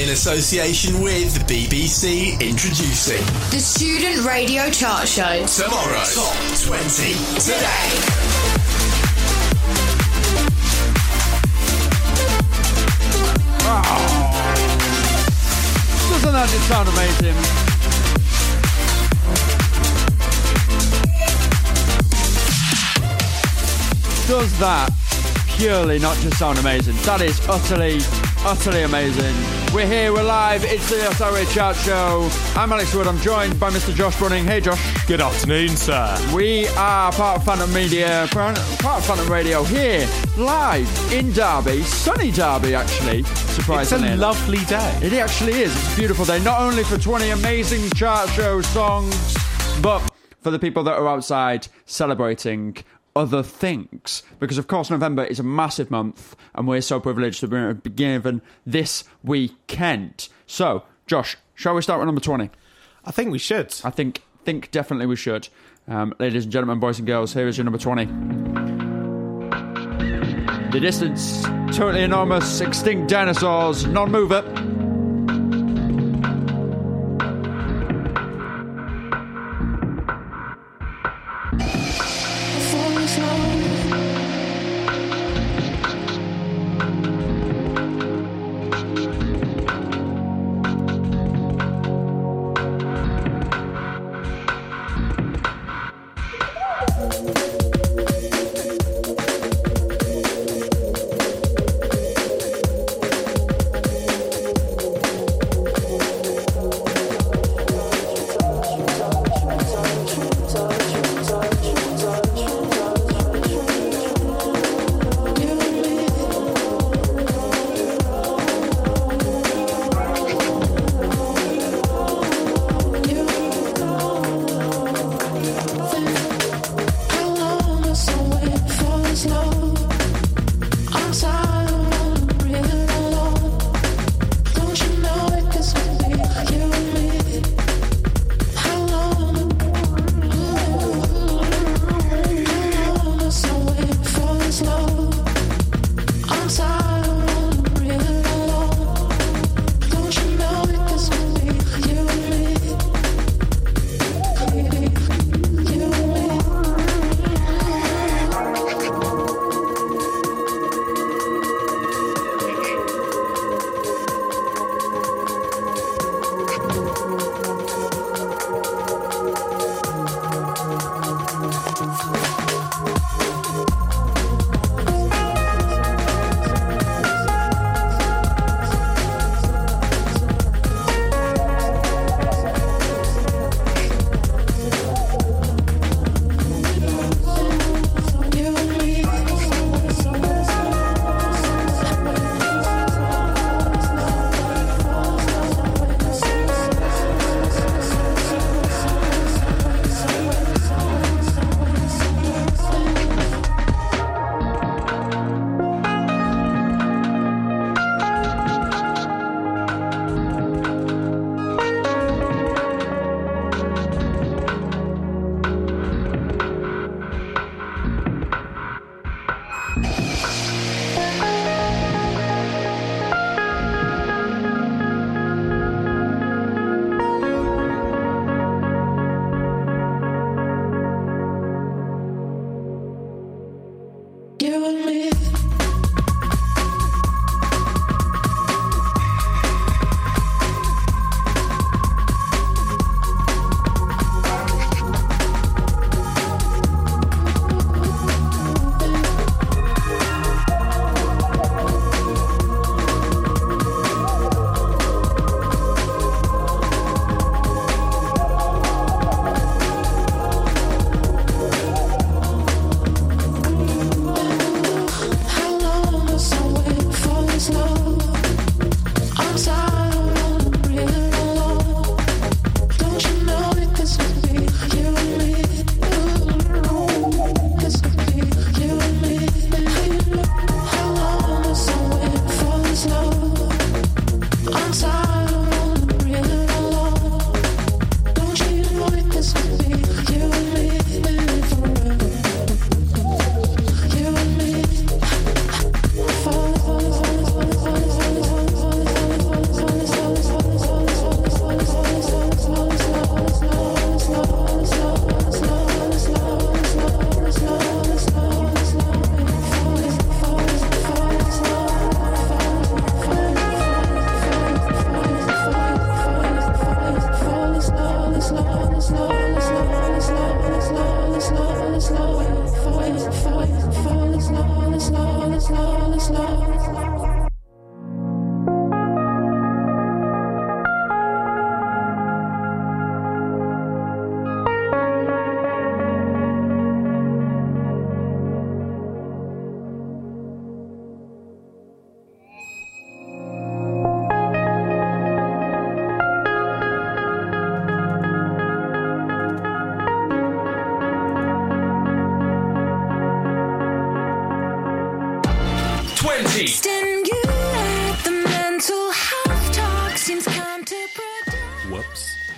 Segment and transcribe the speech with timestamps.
[0.00, 3.20] in association with the BBC introducing
[3.50, 5.44] The Student Radio Chart Show.
[5.44, 6.34] Tomorrow Top
[6.64, 7.60] 20 Today.
[13.62, 14.40] Ah.
[16.08, 17.36] Doesn't that just sound amazing?
[24.26, 24.90] Does that
[25.58, 26.96] purely not just sound amazing?
[27.02, 27.98] That is utterly,
[28.44, 29.34] utterly amazing.
[29.74, 32.28] We're here, we're live, it's the SRA Chat Show.
[32.58, 33.94] I'm Alex Wood, I'm joined by Mr.
[33.94, 34.44] Josh Brunning.
[34.44, 35.06] Hey Josh.
[35.06, 36.16] Good afternoon, sir.
[36.34, 42.30] We are part of Phantom Media, part of Phantom Radio here, live in Derby, sunny
[42.30, 44.98] Derby actually, It's a lovely day.
[45.02, 45.76] It actually is.
[45.76, 49.36] It's a beautiful day, not only for 20 amazing chart show songs,
[49.82, 50.02] but
[50.40, 52.76] for the people that are outside celebrating
[53.16, 54.22] other things.
[54.38, 58.42] Because, of course, November is a massive month, and we're so privileged to be given
[58.66, 60.28] this weekend.
[60.46, 62.50] So, Josh, shall we start with number 20?
[63.04, 63.74] I think we should.
[63.84, 65.48] I think think definitely we should.
[65.86, 68.06] Um, ladies and gentlemen, boys and girls, here is your number 20.
[70.70, 71.42] The distance,
[71.76, 74.10] totally enormous, extinct dinosaurs, non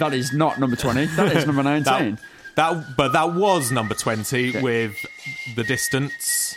[0.02, 1.06] That is not number 20.
[1.14, 1.84] That is number 19.
[1.84, 2.18] That,
[2.56, 4.96] that, but that was number 20 with
[5.54, 6.56] The Distance.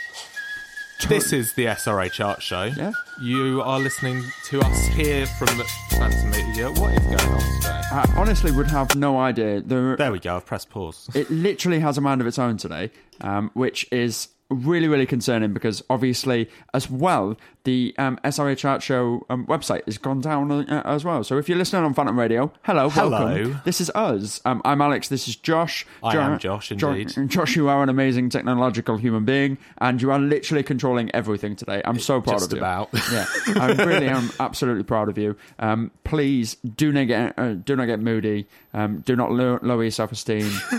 [1.07, 2.63] This is the SRA Chart Show.
[2.75, 2.91] Yeah.
[3.21, 6.71] You are listening to us here from the Phantom Media.
[6.71, 7.81] What is going on today?
[7.91, 9.61] I honestly would have no idea.
[9.61, 10.37] There, There we go.
[10.37, 11.07] I've pressed pause.
[11.13, 12.89] it literally has a mind of its own today,
[13.21, 19.25] um, which is really, really concerning because obviously, as well, the um, SRA Chart Show
[19.29, 21.23] um, website has gone down uh, as well.
[21.23, 23.09] So if you're listening on Phantom Radio, hello, Hello.
[23.25, 23.61] welcome.
[23.65, 24.39] This is us.
[24.45, 25.07] Um, I'm Alex.
[25.09, 25.85] This is Josh.
[26.03, 27.13] I Jo- am Josh, Jo- indeed.
[27.29, 31.81] Josh, you are an amazing technological human being, and you are literally controlling everything today.
[31.85, 32.63] I'm so proud Just of you.
[32.63, 32.89] about.
[33.11, 33.25] Yeah,
[33.59, 35.35] I really am absolutely proud of you.
[35.59, 38.47] Um, please do not get uh, do not get moody.
[38.75, 40.51] Um, do not lo- lower your self esteem.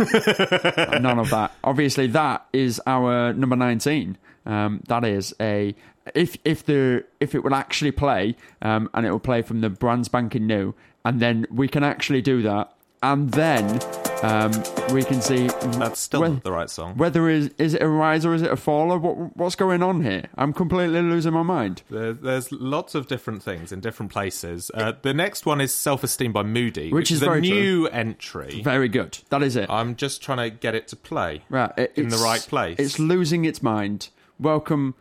[1.00, 1.52] None of that.
[1.64, 4.18] Obviously, that is our number nineteen.
[4.44, 5.74] Um, that is a
[6.14, 9.70] if if the if it will actually play um, and it will play from the
[9.70, 10.74] brand spanking new,
[11.06, 12.72] and then we can actually do that,
[13.02, 13.80] and then
[14.22, 14.50] um,
[14.92, 15.46] we can see
[15.78, 16.96] That's still not the right song.
[16.96, 19.82] whether is is it a rise or is it a fall or what what's going
[19.82, 20.24] on here?
[20.36, 21.82] I'm completely losing my mind.
[21.90, 24.70] There, there's lots of different things in different places.
[24.72, 28.62] Uh, the next one is Self Esteem by Moody, Which is a new entry.
[28.62, 29.18] Very good.
[29.28, 29.68] That is it.
[29.68, 31.42] I'm just trying to get it to play.
[31.50, 32.78] right, it- in the right place.
[32.78, 34.08] It's losing its mind.
[34.38, 34.94] Welcome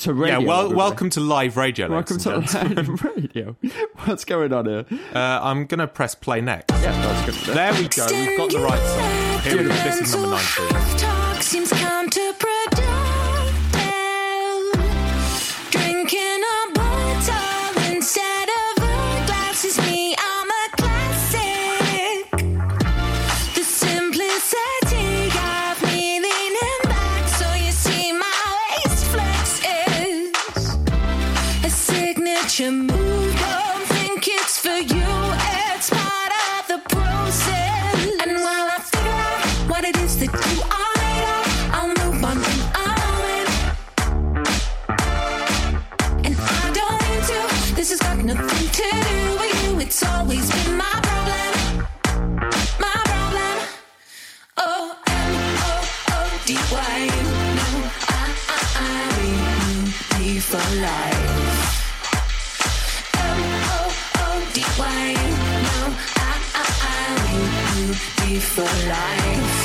[0.00, 0.40] to radio.
[0.40, 0.76] yeah, well, everybody.
[0.76, 1.90] welcome to live radio.
[1.90, 3.56] Welcome to live radio.
[4.04, 4.84] What's going on here?
[5.14, 6.72] Uh, I'm going to press play next.
[6.72, 7.54] Yeah, that's good.
[7.54, 8.06] There we go.
[8.10, 9.40] We've got the right song.
[9.40, 9.62] Here.
[9.62, 10.66] This is number 19.
[32.50, 33.34] Signature move.
[33.86, 35.10] Think it's for you.
[35.72, 38.06] It's part of the process.
[38.20, 42.24] And while I figure out what it is that you are made of, I'll move
[42.24, 43.46] on and on.
[46.26, 47.38] And I don't to.
[47.76, 49.80] This has got nothing to do with you.
[49.80, 51.86] It's always been my problem.
[52.80, 53.58] My problem.
[54.56, 54.68] No,
[58.08, 61.29] I, I, I, for life.
[68.38, 69.59] For life.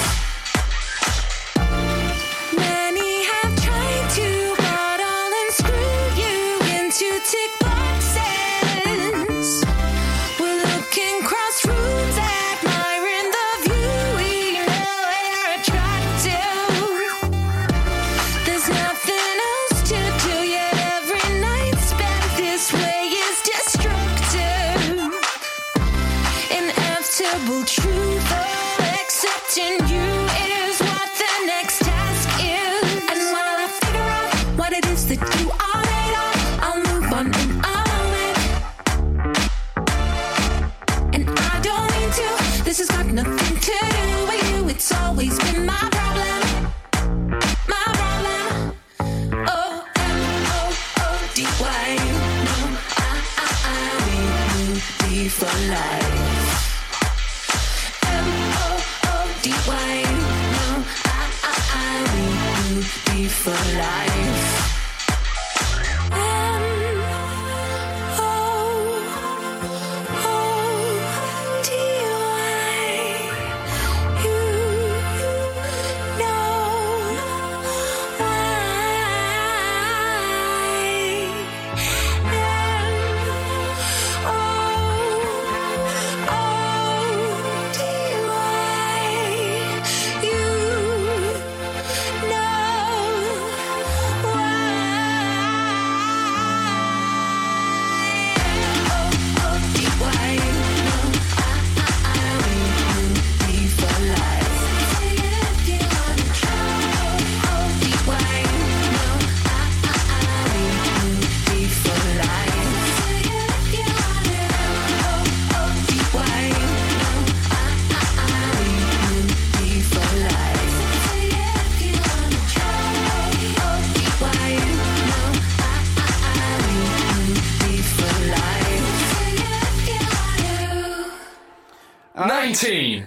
[63.46, 64.15] For life.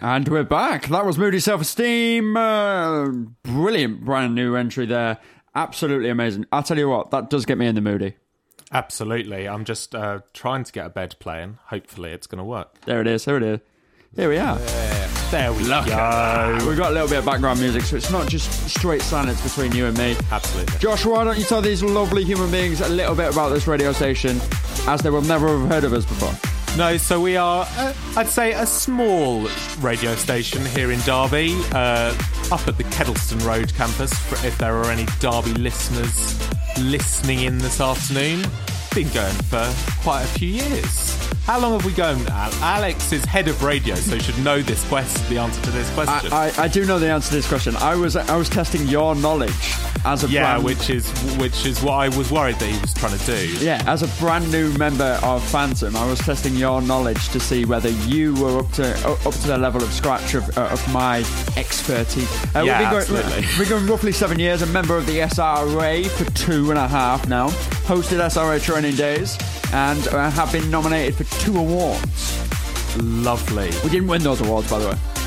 [0.01, 0.87] And we're back.
[0.89, 2.37] That was Moody Self Esteem.
[2.37, 3.09] Uh,
[3.43, 5.19] brilliant brand new entry there.
[5.55, 6.47] Absolutely amazing.
[6.53, 8.15] I'll tell you what, that does get me in the moody.
[8.71, 9.49] Absolutely.
[9.49, 11.59] I'm just uh, trying to get a bed playing.
[11.67, 12.81] Hopefully, it's going to work.
[12.83, 13.25] There it is.
[13.25, 13.61] There it is.
[14.15, 14.59] Here we are.
[15.31, 16.59] There we Look go.
[16.67, 19.73] We've got a little bit of background music, so it's not just straight silence between
[19.73, 20.17] you and me.
[20.31, 20.79] Absolutely.
[20.79, 23.93] Josh, why don't you tell these lovely human beings a little bit about this radio
[23.93, 24.41] station,
[24.87, 26.48] as they will never have heard of us before?
[26.77, 29.49] No, so we are, uh, I'd say, a small
[29.81, 32.17] radio station here in Derby, uh,
[32.53, 34.13] up at the Kedleston Road campus.
[34.15, 36.39] For if there are any Derby listeners
[36.79, 38.43] listening in this afternoon,
[38.95, 39.69] been going for
[40.03, 41.17] quite a few years.
[41.45, 42.25] How long have we gone?
[42.29, 42.53] Al?
[42.63, 45.93] Alex is head of radio, so he should know this question, the answer to this
[45.95, 46.33] question.
[46.33, 47.75] I, I, I do know the answer to this question.
[47.77, 49.51] I was I was testing your knowledge
[50.05, 52.93] as a yeah, brand, which is which is what I was worried that he was
[52.95, 53.47] trying to do.
[53.65, 57.65] yeah as a brand new member of Phantom, I was testing your knowledge to see
[57.65, 61.19] whether you were up to up to the level of scratch of, uh, of my
[61.57, 62.31] expertise.
[62.55, 63.31] Uh, Yeah, we've been absolutely.
[63.31, 64.63] Going, we've been going roughly seven years.
[64.63, 67.49] A member of the SRA for two and a half now.
[67.89, 69.37] Hosted SRA training days
[69.73, 72.97] and uh, have been nominated for two awards.
[72.99, 73.71] Lovely.
[73.85, 75.18] We didn't win those awards, by the way.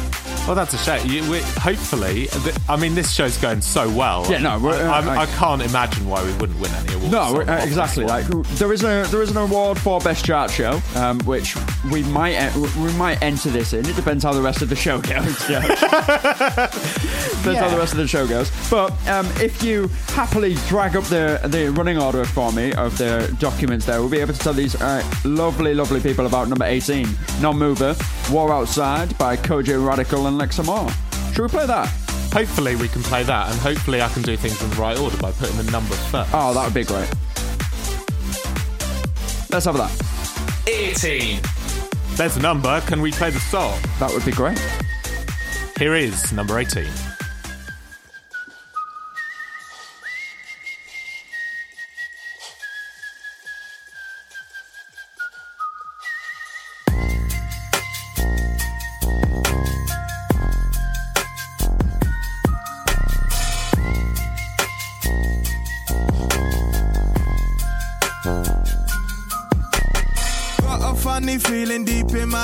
[0.47, 1.07] Well, that's a shame.
[1.09, 4.25] You, we, hopefully, th- I mean, this show's going so well.
[4.29, 7.11] Yeah, no, we're- I, I'm- uh, I can't imagine why we wouldn't win any awards.
[7.11, 8.05] No, on- uh, on exactly.
[8.05, 8.43] Like one.
[8.55, 11.55] there is a there is an award for best chart show, um, which
[11.91, 13.85] we might en- we might enter this in.
[13.87, 15.11] It depends how the rest of the show goes.
[15.49, 15.61] Yeah.
[15.67, 18.51] depends how the rest of the show goes.
[18.69, 23.33] But um, if you happily drag up the the running order for me of the
[23.39, 27.07] documents, there we'll be able to tell these uh, lovely lovely people about number eighteen,
[27.41, 27.95] non-mover,
[28.31, 30.89] War Outside by Kojey Radical and Lex Amor.
[31.33, 32.11] Should we play that?
[32.31, 35.17] hopefully we can play that, and hopefully I can do things in the right order
[35.17, 36.29] by putting the number first.
[36.33, 37.09] Oh, that would be great.
[39.51, 39.91] Let's have that.
[40.67, 41.41] 18.
[42.15, 42.79] There's a number.
[42.81, 43.79] Can we play the song?
[43.99, 44.59] That would be great.
[45.77, 46.85] Here is number 18.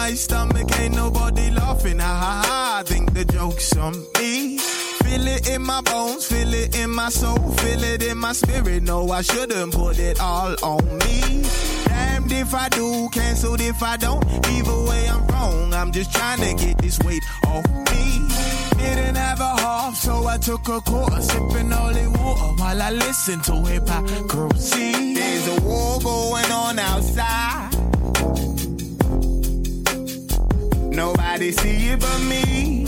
[0.07, 0.79] My stomach.
[0.79, 1.99] Ain't nobody laughing.
[1.99, 2.79] Ha ha ha.
[2.79, 4.57] I think the joke's on me.
[5.03, 8.83] Feel it in my bones, feel it in my soul, feel it in my spirit.
[8.83, 11.43] No, I shouldn't put it all on me.
[11.85, 14.23] Damned if I do, cancelled if I don't.
[14.47, 15.73] Either way, I'm wrong.
[15.73, 18.03] I'm just trying to get this weight off me.
[18.77, 23.43] Didn't have a half, so I took a quarter, sipping holy water while I listened
[23.45, 25.13] to hypocrisy.
[25.15, 27.66] There's a war going on outside.
[30.97, 32.83] Nobody see it but me.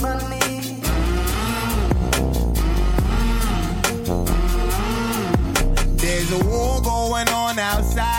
[5.95, 8.09] There's a war going on outside.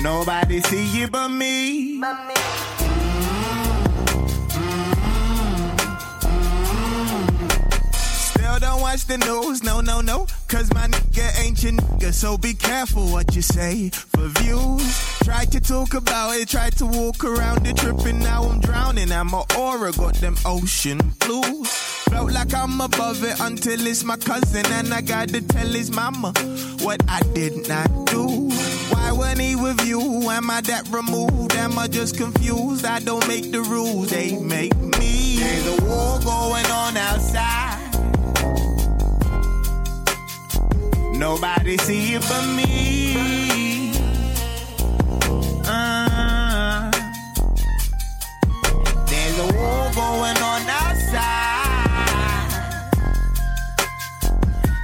[0.00, 2.00] Nobody see it but me.
[7.92, 10.26] Still don't watch the news, no, no, no.
[10.52, 15.18] Cause my nigga ain't your nigga, so be careful what you say for views.
[15.24, 19.10] Tried to talk about it, tried to walk around it, tripping, now I'm drowning.
[19.10, 21.70] And my aura got them ocean blues.
[22.10, 26.34] Felt like I'm above it until it's my cousin, and I gotta tell his mama
[26.82, 28.50] what I did not do.
[28.90, 30.00] Why when he with you?
[30.28, 31.54] Am I that removed?
[31.54, 32.84] Am I just confused?
[32.84, 35.36] I don't make the rules, they make me.
[35.38, 37.71] There's a war going on outside.
[41.22, 43.92] Nobody see it but me.
[45.64, 46.90] Uh,
[49.06, 51.12] there's a war going on outside.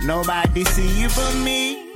[0.07, 1.91] Nobody see it but me.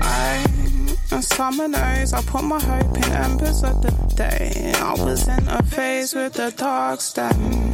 [0.00, 0.46] I,
[1.20, 6.14] summer nights, I put my hope in embers of the I was in a phase
[6.14, 7.72] with the dark stem.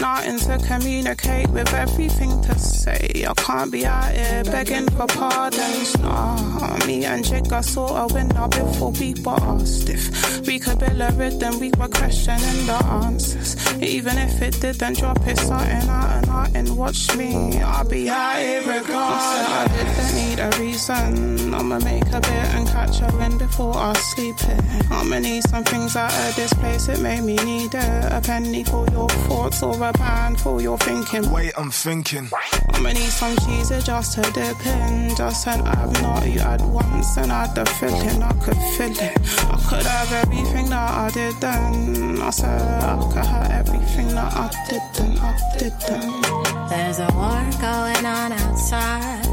[0.00, 3.24] Nothing to communicate with everything to say.
[3.28, 5.96] I can't be out here begging for pardons.
[6.00, 10.46] Nah, me and i saw a winner before we were stiff.
[10.46, 13.56] We could build a rhythm, we were questioning the answers.
[13.80, 17.60] Even if it didn't drop, it's something out and out and watch me.
[17.60, 18.90] I'll be out here regardless.
[18.90, 21.54] I didn't need a reason.
[21.54, 24.64] I'ma make a bit and catch a wind before I sleep It.
[24.90, 28.12] I'ma need something things out of this place, it made me need it.
[28.12, 31.30] A penny for your thoughts or a pound for your thinking.
[31.30, 32.30] Wait, I'm thinking.
[32.72, 35.14] I'ma need some cheese just to dip in.
[35.16, 38.96] Just an I've not you had once and I had the feeling I could feel
[39.08, 39.18] it.
[39.52, 42.20] I could have everything that I did then.
[42.22, 45.18] I said I could have everything that I didn't.
[45.20, 46.68] I didn't.
[46.70, 49.24] There's a war going on outside.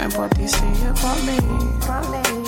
[0.00, 1.38] Nobody see it but me.
[1.86, 2.47] But me.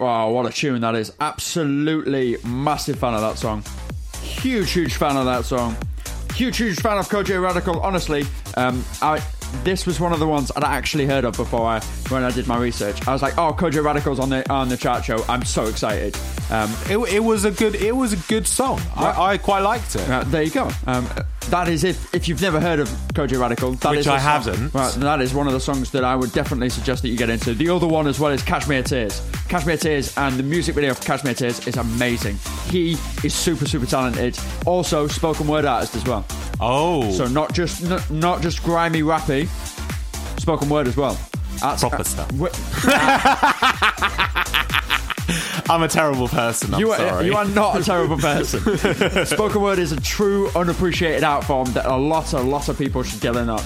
[0.00, 1.12] Wow, what a tune that is.
[1.20, 3.62] Absolutely massive fan of that song.
[4.22, 5.76] Huge, huge fan of that song.
[6.34, 7.78] Huge, huge fan of Kojey Radical.
[7.80, 8.24] Honestly,
[8.56, 9.22] um, I
[9.64, 12.46] this was one of the ones I'd actually heard of before I when I did
[12.46, 13.06] my research.
[13.06, 15.22] I was like, oh, Kojey Radical's on the on the chart show.
[15.28, 16.16] I'm so excited.
[16.50, 17.74] Um, It, it was a good.
[17.74, 18.80] It was a good song.
[18.96, 20.08] I, I quite liked it.
[20.08, 20.70] uh, there you go.
[20.86, 21.06] Um,
[21.48, 24.18] that is if if you've never heard of Kojey Radical, that Which is a I
[24.18, 24.74] song- haven't.
[24.74, 27.30] Right, that is one of the songs that I would definitely suggest that you get
[27.30, 27.54] into.
[27.54, 29.22] The other one as well is Cashmere Tears.
[29.48, 32.38] Cashmere Tears and the music video for Cashmere Tears is amazing.
[32.68, 32.92] He
[33.24, 34.38] is super super talented.
[34.66, 36.24] Also spoken word artist as well.
[36.60, 39.48] Oh, So not just n- not just grimy rappy,
[40.40, 41.18] spoken word as well.
[41.60, 42.28] That's, Proper uh, stuff.
[42.28, 42.52] w-
[45.70, 46.74] I'm a terrible person.
[46.74, 47.26] I'm You are, sorry.
[47.26, 48.60] you are not a terrible person.
[49.26, 53.02] Spoken word is a true, unappreciated art form that a lot, a lot of people
[53.02, 53.62] should get in on.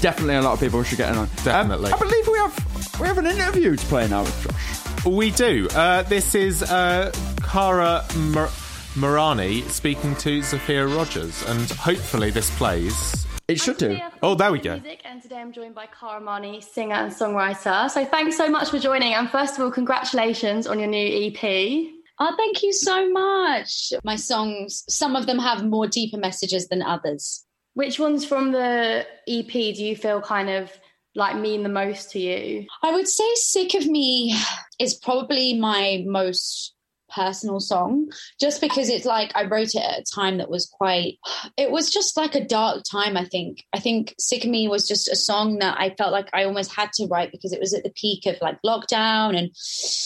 [0.00, 1.24] Definitely, a lot of people should get in on.
[1.24, 1.92] Um, Definitely.
[1.92, 5.04] I believe we have we have an interview to play now with Josh.
[5.06, 5.68] We do.
[5.74, 8.50] Uh, this is uh, Cara Mur-
[8.94, 13.26] Murani speaking to Sophia Rogers, and hopefully this plays.
[13.48, 13.98] It should do.
[14.22, 14.74] Oh, there we go.
[14.74, 17.88] Music, and today I'm joined by Kara Marni, singer and songwriter.
[17.88, 19.14] So thanks so much for joining.
[19.14, 21.94] And first of all, congratulations on your new EP.
[22.20, 23.94] Oh, thank you so much.
[24.04, 27.46] My songs, some of them have more deeper messages than others.
[27.72, 30.70] Which ones from the EP do you feel kind of
[31.14, 32.66] like mean the most to you?
[32.82, 34.36] I would say Sick of Me
[34.78, 36.74] is probably my most
[37.18, 41.18] personal song just because it's like I wrote it at a time that was quite
[41.56, 44.86] it was just like a dark time I think I think Sick of Me was
[44.86, 47.74] just a song that I felt like I almost had to write because it was
[47.74, 49.50] at the peak of like lockdown and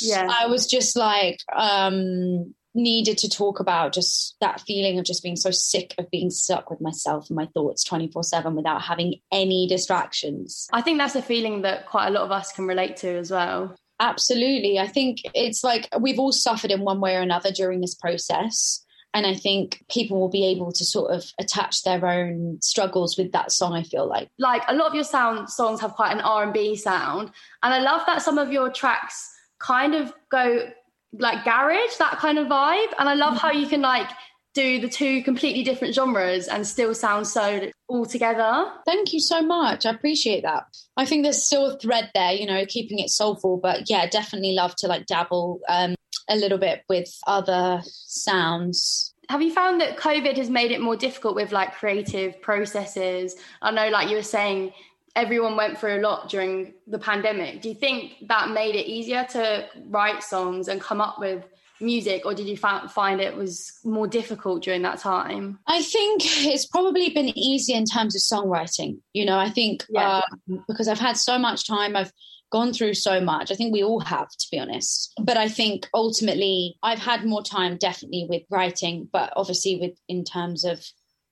[0.01, 0.29] Yeah.
[0.31, 5.37] I was just like um needed to talk about just that feeling of just being
[5.37, 10.68] so sick of being stuck with myself and my thoughts 24/7 without having any distractions.
[10.72, 13.31] I think that's a feeling that quite a lot of us can relate to as
[13.31, 13.77] well.
[14.00, 14.78] Absolutely.
[14.78, 18.85] I think it's like we've all suffered in one way or another during this process.
[19.14, 23.33] And I think people will be able to sort of attach their own struggles with
[23.33, 24.28] that song, I feel like.
[24.38, 27.31] Like a lot of your sound songs have quite an R&B sound,
[27.62, 30.70] and I love that some of your tracks kind of go
[31.18, 33.61] like garage, that kind of vibe, and I love how mm-hmm.
[33.61, 34.09] you can like
[34.54, 38.70] do the two completely different genres and still sound so all together.
[38.84, 39.86] Thank you so much.
[39.86, 40.64] I appreciate that.
[40.96, 44.52] I think there's still a thread there, you know, keeping it soulful, but yeah, definitely
[44.52, 45.94] love to like dabble um,
[46.28, 49.14] a little bit with other sounds.
[49.28, 53.36] Have you found that COVID has made it more difficult with like creative processes?
[53.62, 54.72] I know, like you were saying,
[55.16, 57.62] everyone went through a lot during the pandemic.
[57.62, 61.44] Do you think that made it easier to write songs and come up with
[61.83, 65.59] music, or did you find it was more difficult during that time?
[65.66, 68.99] I think it's probably been easier in terms of songwriting.
[69.12, 70.23] You know, I think Yeah.
[70.49, 72.12] um, because I've had so much time, I've
[72.51, 73.51] gone through so much.
[73.51, 75.12] I think we all have, to be honest.
[75.21, 80.23] But I think ultimately, I've had more time definitely with writing, but obviously with in
[80.25, 80.85] terms of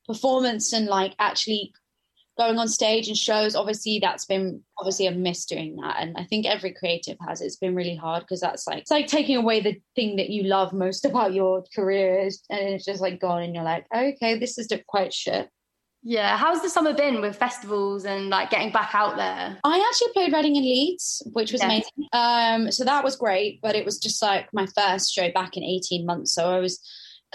[0.06, 1.72] performance and like actually
[2.38, 6.24] going on stage and shows obviously that's been obviously a miss doing that and i
[6.24, 9.60] think every creative has it's been really hard because that's like it's like taking away
[9.60, 13.54] the thing that you love most about your career and it's just like gone and
[13.54, 15.50] you're like okay this is quite shit
[16.02, 16.38] Yeah.
[16.38, 19.58] How's the summer been with festivals and like getting back out there?
[19.62, 21.66] I actually played Reading and Leeds, which was Yeah.
[21.66, 22.08] amazing.
[22.14, 25.62] Um, so that was great, but it was just like my first show back in
[25.62, 26.32] 18 months.
[26.32, 26.80] So I was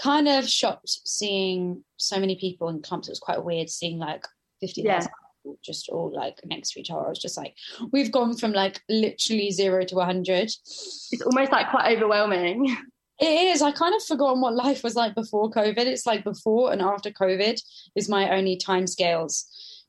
[0.02, 3.06] kind of shocked seeing so many people in clumps.
[3.06, 4.24] It was quite weird seeing like
[4.60, 5.52] 50,000 Yeah.
[5.62, 7.06] just all like next to each other.
[7.06, 7.54] I was just like,
[7.92, 10.44] we've gone from like literally zero to 100.
[10.44, 12.76] It's almost like quite overwhelming.
[13.18, 13.62] It is.
[13.62, 15.78] I kind of forgotten what life was like before COVID.
[15.78, 17.58] It's like before and after COVID
[17.94, 19.46] is my only time scales.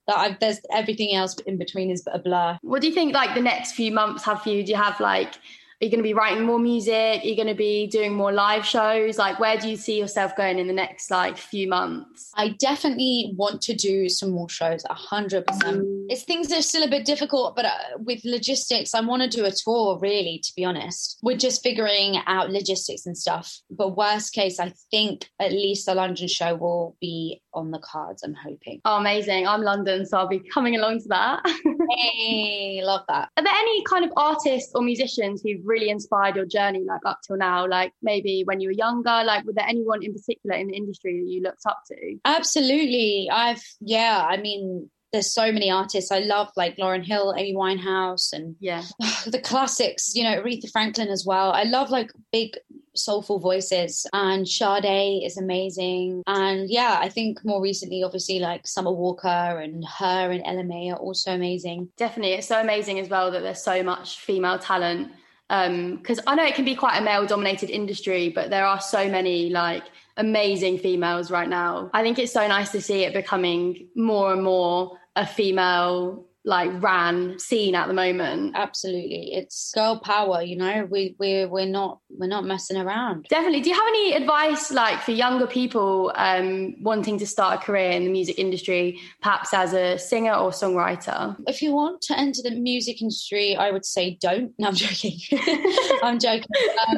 [0.08, 2.58] That I've, there's everything else in between is a blur.
[2.62, 4.64] What do you think like the next few months have for you?
[4.64, 5.34] Do you have like
[5.80, 7.22] are you going to be writing more music?
[7.22, 9.20] Are you going to be doing more live shows?
[9.20, 12.32] Like, where do you see yourself going in the next like few months?
[12.36, 15.84] I definitely want to do some more shows, hundred percent.
[16.10, 19.30] It's things that are still a bit difficult, but uh, with logistics, I want to
[19.30, 20.00] do a tour.
[20.02, 23.60] Really, to be honest, we're just figuring out logistics and stuff.
[23.70, 28.24] But worst case, I think at least a London show will be on the cards.
[28.24, 28.82] I'm hoping.
[28.86, 29.48] Oh, amazing!
[29.48, 31.42] I'm London, so I'll be coming along to that.
[31.90, 33.30] hey, love that.
[33.36, 37.20] Are there any kind of artists or musicians who've really inspired your journey, like up
[37.26, 37.68] till now?
[37.68, 41.20] Like maybe when you were younger, like were there anyone in particular in the industry
[41.20, 42.18] that you looked up to?
[42.24, 43.30] Absolutely.
[43.32, 48.34] I've yeah, I mean there's so many artists I love, like Lauryn Hill, Amy Winehouse,
[48.34, 48.84] and yeah,
[49.26, 50.14] the classics.
[50.16, 51.52] You know, Aretha Franklin as well.
[51.52, 52.52] I love like big
[52.98, 56.24] soulful voices, and Sade is amazing.
[56.28, 60.98] And yeah, I think more recently, obviously, like Summer Walker and her and May are
[60.98, 61.90] also amazing.
[61.98, 65.12] Definitely, it's so amazing as well that there's so much female talent.
[65.50, 69.10] Because um, I know it can be quite a male-dominated industry, but there are so
[69.10, 69.84] many like
[70.18, 71.90] amazing females right now.
[71.94, 76.72] I think it's so nice to see it becoming more and more a female like
[76.82, 78.54] ran scene at the moment.
[78.56, 79.34] Absolutely.
[79.34, 80.88] It's girl power, you know.
[80.90, 83.26] We we we're not we're not messing around.
[83.30, 83.62] Definitely.
[83.62, 87.92] Do you have any advice like for younger people um wanting to start a career
[87.92, 91.36] in the music industry, perhaps as a singer or songwriter?
[91.48, 94.54] If you want to enter the music industry, I would say don't.
[94.58, 95.20] No, I'm joking.
[96.02, 96.48] I'm joking.
[96.88, 96.98] Um,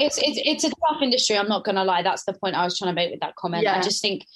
[0.00, 1.38] it's, it's it's a tough industry.
[1.38, 2.02] I'm not going to lie.
[2.02, 3.62] That's the point I was trying to make with that comment.
[3.62, 3.78] Yeah.
[3.78, 4.26] I just think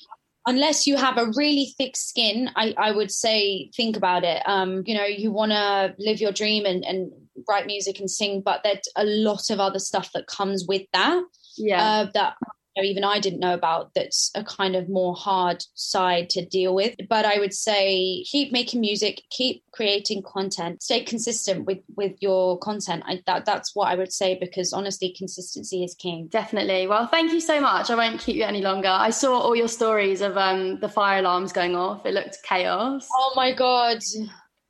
[0.47, 4.43] unless you have a really thick skin, I, I would say think about it.
[4.47, 7.11] Um, you know, you want to live your dream and, and
[7.49, 11.23] write music and sing, but there's a lot of other stuff that comes with that.
[11.57, 11.83] Yeah.
[11.83, 12.37] Uh, that
[12.77, 13.95] know, even I didn't know about.
[13.95, 16.95] That's a kind of more hard side to deal with.
[17.09, 22.59] But I would say keep making music, keep creating content, stay consistent with with your
[22.59, 23.03] content.
[23.07, 26.29] I, that that's what I would say because honestly, consistency is king.
[26.29, 26.87] Definitely.
[26.87, 27.91] Well, thank you so much.
[27.91, 28.89] I won't keep you any longer.
[28.89, 32.05] I saw all your stories of um, the fire alarms going off.
[32.07, 33.07] It looked chaos.
[33.13, 33.99] Oh my god.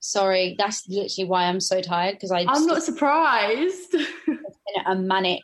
[0.00, 2.44] Sorry, that's literally why I'm so tired because I.
[2.46, 3.94] I'm not surprised.
[4.86, 5.42] a manic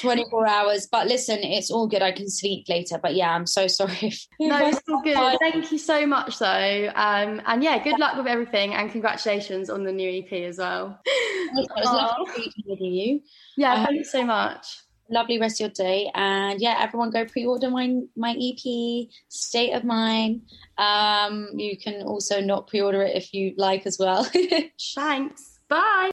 [0.00, 0.88] 24 hours.
[0.90, 2.02] But listen, it's all good.
[2.02, 2.98] I can sleep later.
[3.02, 3.98] But yeah, I'm so sorry.
[4.02, 5.38] If, no, it's all good.
[5.40, 6.92] Thank you so much, though.
[6.94, 10.98] Um, and yeah, good luck with everything, and congratulations on the new EP as well.
[11.04, 13.20] It was lovely with you.
[13.56, 14.66] Yeah, Um, thanks so much.
[15.10, 19.84] Lovely rest of your day, and yeah, everyone go pre-order my my EP, State of
[19.84, 20.42] Mind.
[20.78, 24.26] Um, you can also not pre-order it if you like as well.
[24.94, 25.58] Thanks.
[25.68, 26.12] Bye.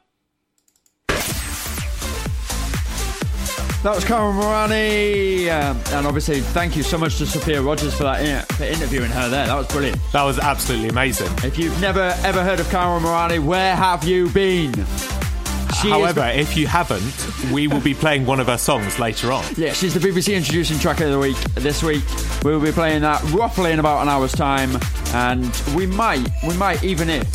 [3.82, 8.04] That was Cara Morani, um, and obviously thank you so much to Sophia Rogers for
[8.04, 9.48] that in- for interviewing her there.
[9.48, 9.98] That was brilliant.
[10.12, 11.30] That was absolutely amazing.
[11.46, 14.74] If you've never ever heard of Cara Morani, where have you been?
[15.82, 17.14] She is- However, if you haven't,
[17.54, 19.46] we will be playing one of her songs later on.
[19.56, 21.38] Yeah, she's the BBC introducing track of the week.
[21.56, 22.04] This week
[22.44, 24.78] we will be playing that roughly in about an hour's time,
[25.14, 27.26] and we might, we might even if,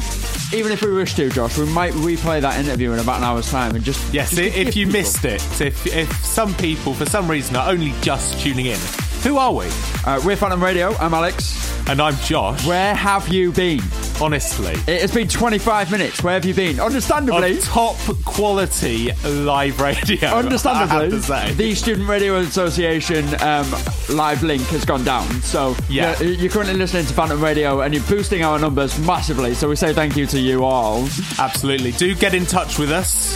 [0.54, 3.50] even if we wish to, Josh, we might replay that interview in about an hour's
[3.50, 7.06] time and just Yes, just if you people- missed it, if if some people for
[7.06, 8.78] some reason are only just tuning in,
[9.24, 9.66] who are we?
[10.04, 10.94] Uh, we're Phantom Radio.
[10.96, 11.60] I'm Alex.
[11.88, 12.66] And I'm Josh.
[12.66, 13.80] Where have you been?
[14.20, 16.22] Honestly, It has been 25 minutes.
[16.22, 16.78] Where have you been?
[16.78, 17.56] Understandably.
[17.58, 20.28] of top quality live radio.
[20.28, 21.52] I Understandably, have to say.
[21.54, 23.70] the Student Radio Association um,
[24.10, 25.26] live link has gone down.
[25.42, 26.18] So Yeah.
[26.20, 29.54] you're, you're currently listening to Phantom Radio and you're boosting our numbers massively.
[29.54, 31.08] So we say thank you to you all.
[31.38, 31.92] Absolutely.
[31.92, 33.34] Do get in touch with us.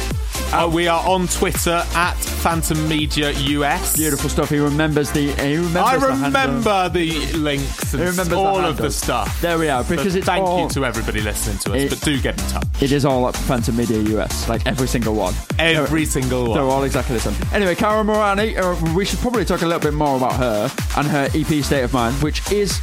[0.50, 3.96] Uh, we are on Twitter at Phantom Media US.
[3.98, 4.48] Beautiful stuff.
[4.48, 5.30] He remembers the.
[5.32, 9.40] He remembers I the remember the links and He remembers the all of the stuff.
[9.42, 9.84] There we are.
[9.84, 12.40] So Because it's thank all, you to everybody listening to us, It- but do get
[12.40, 12.64] in touch.
[12.82, 15.34] It is all at Phantom Media US, like every single one.
[15.58, 16.54] Every single one.
[16.54, 17.34] They're all exactly the same.
[17.52, 21.06] Anyway, Cara Morani, uh, we should probably talk a little bit more about her and
[21.08, 22.80] her EP State of Mind, which is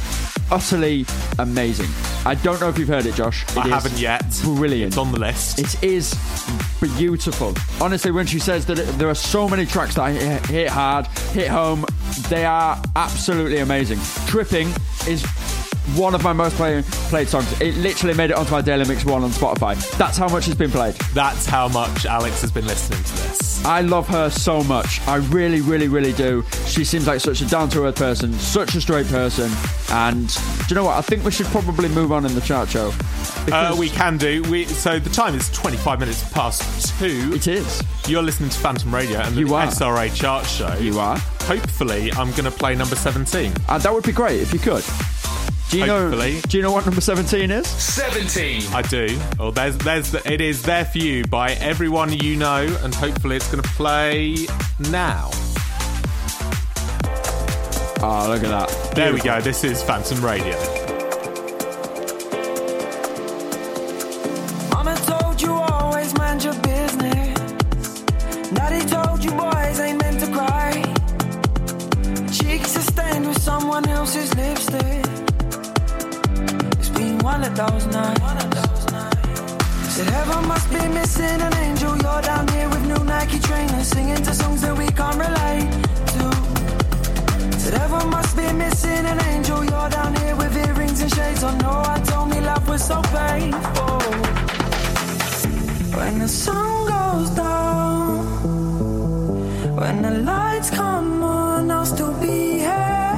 [0.52, 1.04] utterly
[1.40, 1.88] amazing.
[2.24, 3.42] I don't know if you've heard it, Josh.
[3.50, 4.24] It I is haven't yet.
[4.44, 4.90] Brilliant.
[4.92, 5.58] It's on the list.
[5.58, 6.14] It is
[6.96, 7.55] beautiful.
[7.80, 11.48] Honestly, when she says that there are so many tracks that hit, hit hard, hit
[11.48, 11.84] home,
[12.28, 13.98] they are absolutely amazing.
[14.26, 14.68] Tripping
[15.06, 15.24] is
[15.94, 17.60] one of my most play, played songs.
[17.60, 19.76] It literally made it onto my Daily Mix 1 on Spotify.
[19.96, 20.94] That's how much it's been played.
[21.14, 23.64] That's how much Alex has been listening to this.
[23.64, 25.00] I love her so much.
[25.06, 26.44] I really, really, really do.
[26.66, 29.50] She seems like such a down to earth person, such a straight person.
[29.90, 30.96] And do you know what?
[30.96, 32.92] I think we should probably move on in the chart show.
[33.50, 34.42] Uh, we can do.
[34.50, 37.30] We so the time is twenty five minutes past two.
[37.34, 37.82] It is.
[38.08, 39.66] You're listening to Phantom Radio and the You are.
[39.66, 40.74] SRA chart show.
[40.78, 41.18] You are.
[41.42, 43.52] Hopefully, I'm going to play number seventeen.
[43.68, 44.84] And that would be great if you could.
[45.70, 46.02] Do you know?
[46.10, 46.40] Hopefully.
[46.48, 47.66] Do you know what number seventeen is?
[47.66, 48.72] 17.
[48.72, 49.18] I do.
[49.38, 53.36] Well, there's, there's, the, it is there for you by everyone you know, and hopefully
[53.36, 54.36] it's going to play
[54.90, 55.30] now.
[58.02, 58.92] Oh, look at that.
[58.94, 59.40] There we go.
[59.40, 60.56] This is Phantom Radio.
[64.70, 66.75] Mama told you always mind your business.
[69.26, 70.70] You boys ain't meant to cry.
[72.30, 75.04] Cheeks are stained with someone else's lipstick.
[76.78, 78.20] It's been one of those nights.
[79.94, 81.96] Said heaven must be missing an angel.
[81.96, 85.70] You're down here with new Nike trainers, singing to songs that we can't relate
[86.14, 86.24] to.
[87.58, 89.64] Said heaven must be missing an angel.
[89.64, 91.58] You're down here with earrings and shades on.
[91.58, 93.98] No I told me love was so painful.
[95.98, 98.65] When the sun goes down,
[99.76, 103.12] when the lights come on, I'll still be here.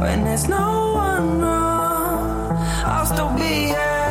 [0.00, 4.10] When there's no one around, I'll still be here.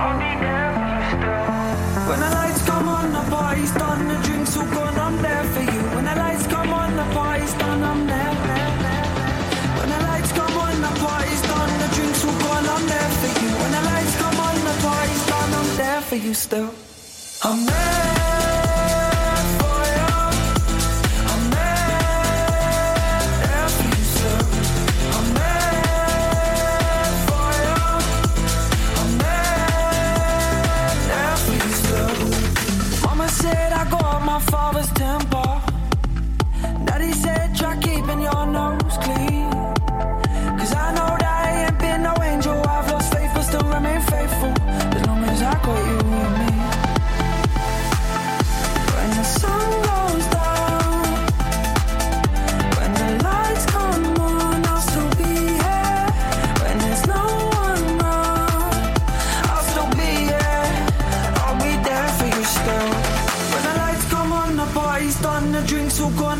[0.00, 2.08] I'll be there for you still.
[2.08, 5.64] When the lights come on, the party's done, the drinks all gone, I'm there for
[5.72, 5.80] you.
[5.94, 8.34] When the lights come on, the party's done, I'm there.
[8.48, 9.76] there, there, there.
[9.78, 13.30] When the lights come on, the party's done, the drinks all gone, I'm there for
[13.40, 13.50] you.
[13.60, 16.72] When the lights come on, the party's done, I'm there for you still.
[17.44, 18.07] I'm there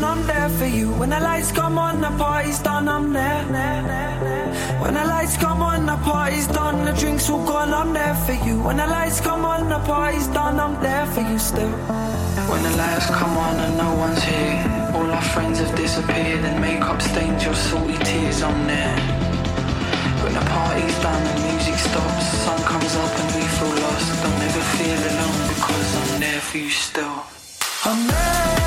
[0.03, 0.91] I'm there for you.
[0.93, 3.43] When the lights come on, the party's done, I'm there.
[4.81, 8.33] When the lights come on, the party's done, the drinks all gone, I'm there for
[8.47, 8.61] you.
[8.61, 11.71] When the lights come on, the party's done, I'm there for you still.
[12.51, 16.61] When the lights come on and no one's here, all our friends have disappeared and
[16.61, 18.95] makeup stains your salty tears I'm there.
[20.23, 24.23] When the party's done and music stops, sun comes up and we feel lost.
[24.23, 27.23] Don't ever feel alone because I'm there for you still.
[27.85, 28.58] I'm there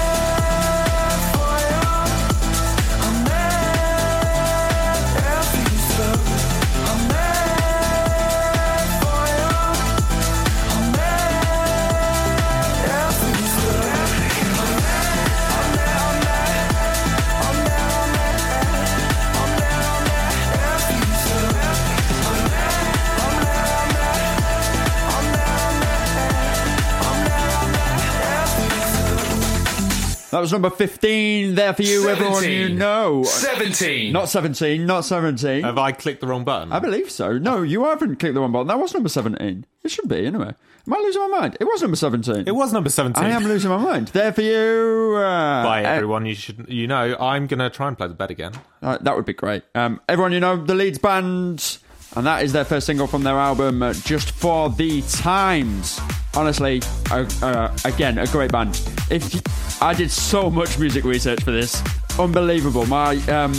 [30.32, 33.22] That was number 15 there for you, everyone you know.
[33.22, 34.10] 17.
[34.14, 35.62] Not 17, not 17.
[35.62, 36.72] Have I clicked the wrong button?
[36.72, 37.36] I believe so.
[37.36, 38.68] No, you haven't clicked the wrong button.
[38.68, 39.66] That was number 17.
[39.84, 40.54] It should be, anyway.
[40.86, 41.58] Am I losing my mind?
[41.60, 42.44] It was number 17.
[42.46, 43.22] It was number 17.
[43.22, 44.08] I am losing my mind.
[44.08, 45.16] There for you.
[45.18, 48.14] Uh, By uh, everyone you should you know, I'm going to try and play the
[48.14, 48.52] bet again.
[48.80, 49.64] Uh, that would be great.
[49.74, 51.76] Um, everyone, you know, the Leeds Band,
[52.16, 56.00] and that is their first single from their album, uh, Just for the Times.
[56.34, 58.80] Honestly, uh, uh, again, a great band.
[59.10, 59.40] If you,
[59.80, 61.82] I did so much music research for this,
[62.18, 62.86] unbelievable.
[62.86, 63.52] My um,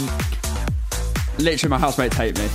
[1.38, 2.48] literally, my housemates hate me.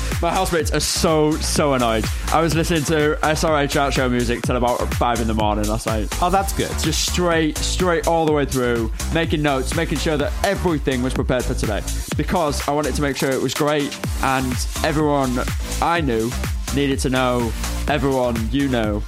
[0.22, 2.06] My housemates are so so annoyed.
[2.32, 5.86] I was listening to SRA chart show music till about five in the morning last
[5.86, 6.08] night.
[6.22, 6.70] Oh, that's good.
[6.78, 11.44] Just straight, straight all the way through, making notes, making sure that everything was prepared
[11.44, 11.82] for today.
[12.16, 15.38] Because I wanted to make sure it was great and everyone
[15.82, 16.30] I knew
[16.74, 17.52] needed to know
[17.86, 19.02] everyone you know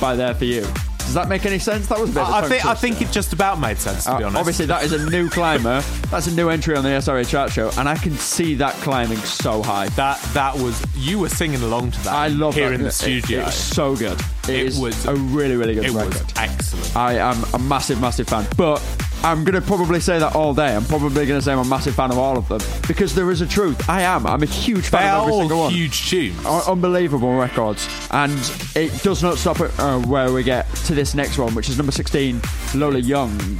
[0.00, 0.66] by there for you.
[1.04, 1.86] Does that make any sense?
[1.88, 4.10] That was a bit I, I think I think it just about made sense to
[4.18, 4.36] be Uh, honest.
[4.40, 5.80] obviously, that is a new climber.
[6.10, 9.18] That's a new entry on the SRA chart show, and I can see that climbing
[9.18, 9.88] so high.
[9.90, 12.12] that that was you were singing along to that.
[12.14, 12.74] I love here that.
[12.74, 13.40] in the It- studio.
[13.40, 14.20] It, was so good.
[14.48, 16.14] It was- a really, really good it record.
[16.14, 16.96] was excellent.
[16.96, 18.46] I am a massive, massive fan.
[18.56, 18.82] But
[19.24, 20.76] I'm going to probably say that all day.
[20.76, 23.30] I'm probably going to say I'm a massive fan of all of them because there
[23.30, 23.88] is a truth.
[23.88, 24.26] I am.
[24.26, 25.72] I'm a huge fan They of are every all single one.
[25.72, 26.44] huge tunes.
[26.44, 27.88] Un- Unbelievable records.
[28.10, 28.32] And
[28.76, 31.78] it does not stop at uh, where we get to this next one, which is
[31.78, 32.38] number 16,
[32.74, 33.58] Lola Young.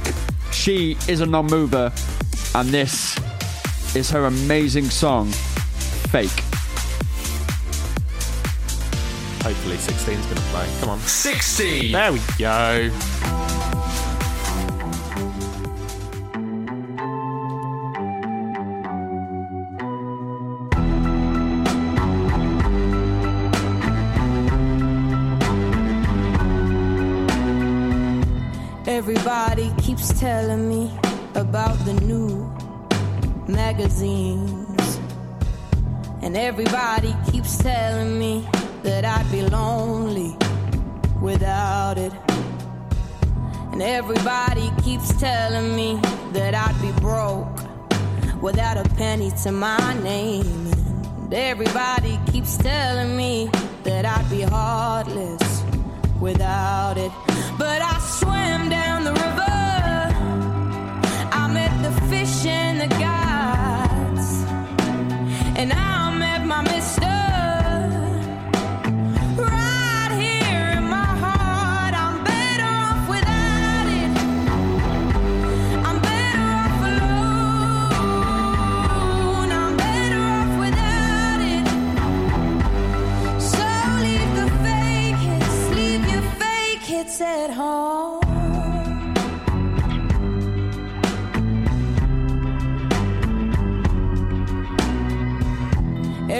[0.51, 1.91] She is a non mover,
[2.53, 3.17] and this
[3.95, 5.31] is her amazing song,
[6.11, 6.29] Fake.
[9.43, 10.67] Hopefully, 16's going to play.
[10.79, 10.99] Come on.
[10.99, 11.91] 16.
[11.91, 12.89] There we go.
[29.77, 30.91] Keeps telling me
[31.35, 32.51] about the new
[33.47, 34.99] magazines.
[36.21, 38.47] And everybody keeps telling me
[38.83, 40.35] that I'd be lonely
[41.21, 42.13] without it.
[43.71, 45.99] And everybody keeps telling me
[46.33, 50.67] that I'd be broke without a penny to my name.
[51.25, 53.49] And everybody keeps telling me
[53.83, 55.63] that I'd be heartless
[56.19, 57.11] without it.
[57.57, 59.54] But I swam down the river.
[65.65, 65.94] And I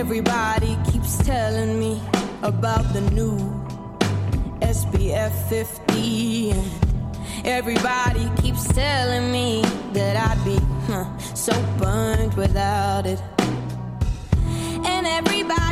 [0.08, 2.00] Everybody keeps telling me
[2.44, 3.38] about the new
[4.62, 6.72] SPF 50 and
[7.44, 9.64] everybody keeps telling me
[9.94, 13.20] that I'd be huh, so burned without it.
[14.86, 15.65] And everybody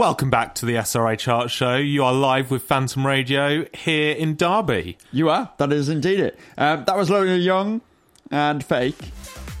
[0.00, 1.76] Welcome back to the SRA Chart Show.
[1.76, 4.96] You are live with Phantom Radio here in Derby.
[5.12, 5.52] You are.
[5.58, 6.38] That is indeed it.
[6.56, 7.82] Um, that was Lola Young
[8.30, 8.96] and Fake.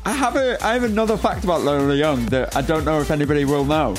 [0.06, 3.10] I have a I have another fact about Lola Young that I don't know if
[3.10, 3.94] anybody will know.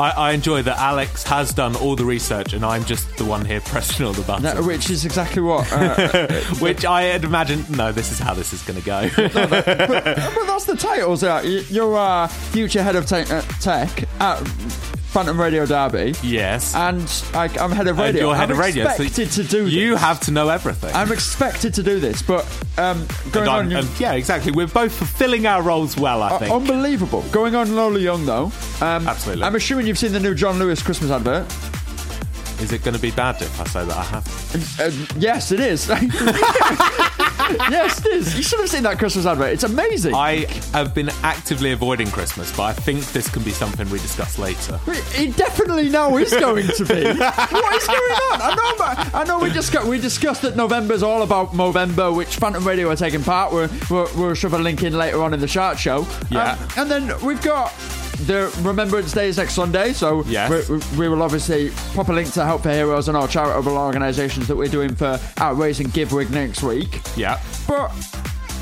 [0.00, 3.44] I, I enjoy that Alex has done all the research and I'm just the one
[3.44, 4.52] here pressing all the buttons.
[4.52, 5.72] No, which is exactly what.
[5.78, 6.26] Uh,
[6.58, 9.08] Which I had imagined, no, this is how this is going to go.
[9.16, 11.22] but that's the titles.
[11.22, 14.42] Uh, you're uh, future head of te- uh, tech at
[15.08, 16.14] Phantom Radio Derby.
[16.22, 16.74] Yes.
[16.74, 17.02] And
[17.34, 18.26] I, I'm head of And radio.
[18.26, 18.84] you're head I'm of radio.
[18.84, 20.00] so expected to do You this.
[20.00, 20.94] have to know everything.
[20.94, 22.44] I'm expected to do this, but
[22.76, 23.72] um, going And on.
[23.72, 24.52] and yeah, exactly.
[24.52, 26.52] We're both fulfilling our roles well, I Uh, think.
[26.54, 27.22] unbelievable.
[27.32, 28.52] Going on Lola Young though.
[28.80, 29.44] Um, Absolutely.
[29.44, 31.46] I'm assuming you've seen the new John Lewis Christmas advert.
[32.60, 34.80] Is it going to be bad if I say that I have?
[34.80, 35.88] Uh, yes, it is.
[37.70, 38.36] yes, it is.
[38.36, 39.52] You should have seen that Christmas advert.
[39.52, 40.14] It's amazing.
[40.14, 44.38] I have been actively avoiding Christmas, but I think this can be something we discuss
[44.38, 44.80] later.
[44.86, 47.04] It definitely now is going to be.
[47.18, 48.40] what is going on?
[48.42, 52.66] I know, I know we discussed we discussed that November's all about Movember, which Phantom
[52.66, 53.52] Radio are taking part.
[53.52, 56.06] We're we're, we'll shove a link in later on in the chart show.
[56.30, 56.52] Yeah.
[56.52, 57.72] Um, and then we've got
[58.26, 60.68] the Remembrance Day is next Sunday, so Yes.
[60.68, 64.46] we, we will obviously pop a link to Help for Heroes and our charitable organisations
[64.48, 67.00] that we're doing for Outways and Give next week.
[67.16, 67.40] Yeah.
[67.66, 67.88] But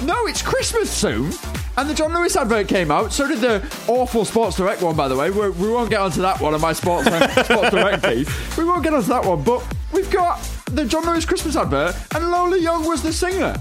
[0.04, 1.32] no, it's Christmas soon.
[1.78, 3.12] And the John Lewis advert came out.
[3.12, 5.30] So did the awful Sports Direct one, by the way.
[5.30, 8.28] We're, we won't get onto that one on my Sports, uh, Sports Direct feed.
[8.58, 9.42] We won't get onto that one.
[9.42, 10.40] But we've got
[10.72, 13.54] the John Lewis Christmas advert, and Lola Young was the singer.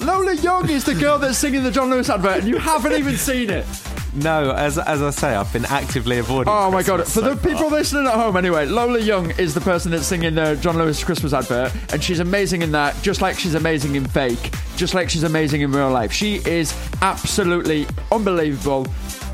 [0.00, 3.16] Lola Young is the girl that's singing the John Lewis advert, and you haven't even
[3.16, 3.66] seen it.
[4.12, 6.52] No, as as I say, I've been actively avoiding.
[6.52, 7.00] Oh my god!
[7.04, 10.34] For so the people listening at home, anyway, Lola Young is the person that's singing
[10.34, 14.04] the John Lewis Christmas advert, and she's amazing in that, just like she's amazing in
[14.04, 16.12] fake, just like she's amazing in real life.
[16.12, 18.86] She is absolutely unbelievable.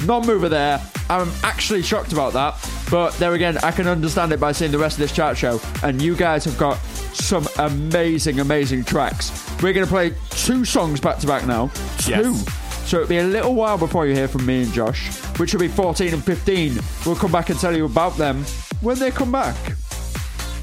[0.05, 0.79] Non-mover there.
[1.09, 4.79] I'm actually shocked about that, but there again, I can understand it by seeing the
[4.79, 6.77] rest of this chart show, and you guys have got
[7.15, 9.33] some amazing, amazing tracks.
[9.63, 11.69] We're going to play two songs back to back now.
[11.99, 12.11] Two.
[12.11, 12.66] Yes.
[12.87, 15.09] So it'll be a little while before you hear from me and Josh,
[15.39, 16.79] which will be 14 and 15.
[17.05, 18.45] We'll come back and tell you about them
[18.81, 19.57] when they come back.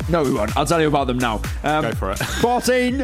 [0.10, 0.56] No, we won't.
[0.56, 1.42] I'll tell you about them now.
[1.64, 2.18] Um, Go for it.
[2.42, 3.02] 14.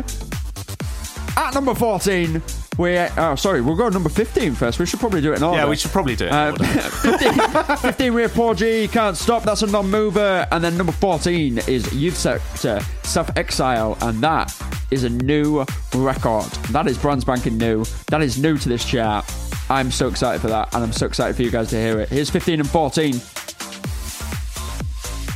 [1.38, 2.42] At number 14,
[2.80, 4.80] we oh sorry, we'll go number 15 first.
[4.80, 5.58] We should probably do it in order.
[5.58, 6.32] Yeah, we should probably do it.
[6.32, 9.44] Uh, 15, 15 Rear Porgy can't stop.
[9.44, 10.48] That's a non-mover.
[10.50, 14.56] And then number 14 is Youth Sector Self Exile, and that
[14.92, 16.50] is a new record.
[16.72, 17.84] That is brand Banking new.
[18.08, 19.30] That is new to this chart.
[19.70, 22.08] I'm so excited for that, and I'm so excited for you guys to hear it.
[22.08, 23.14] Here's 15 and 14.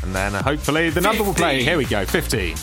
[0.01, 1.27] And then uh, hopefully the number 15.
[1.27, 1.61] will play.
[1.61, 2.55] Here we go, 15.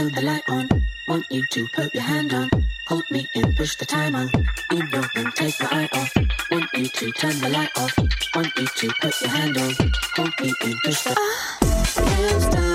[0.00, 0.68] Turn the light on.
[1.08, 2.48] Want you to put your hand on.
[2.88, 4.30] Hold me in, push the time on.
[4.70, 6.12] In your room, take my eye off.
[6.50, 7.94] Want you to turn the light off.
[8.34, 9.72] Want you to put your hand on.
[10.16, 11.14] Hold me in, push the.
[11.18, 11.58] Ah,
[11.94, 12.69] Can't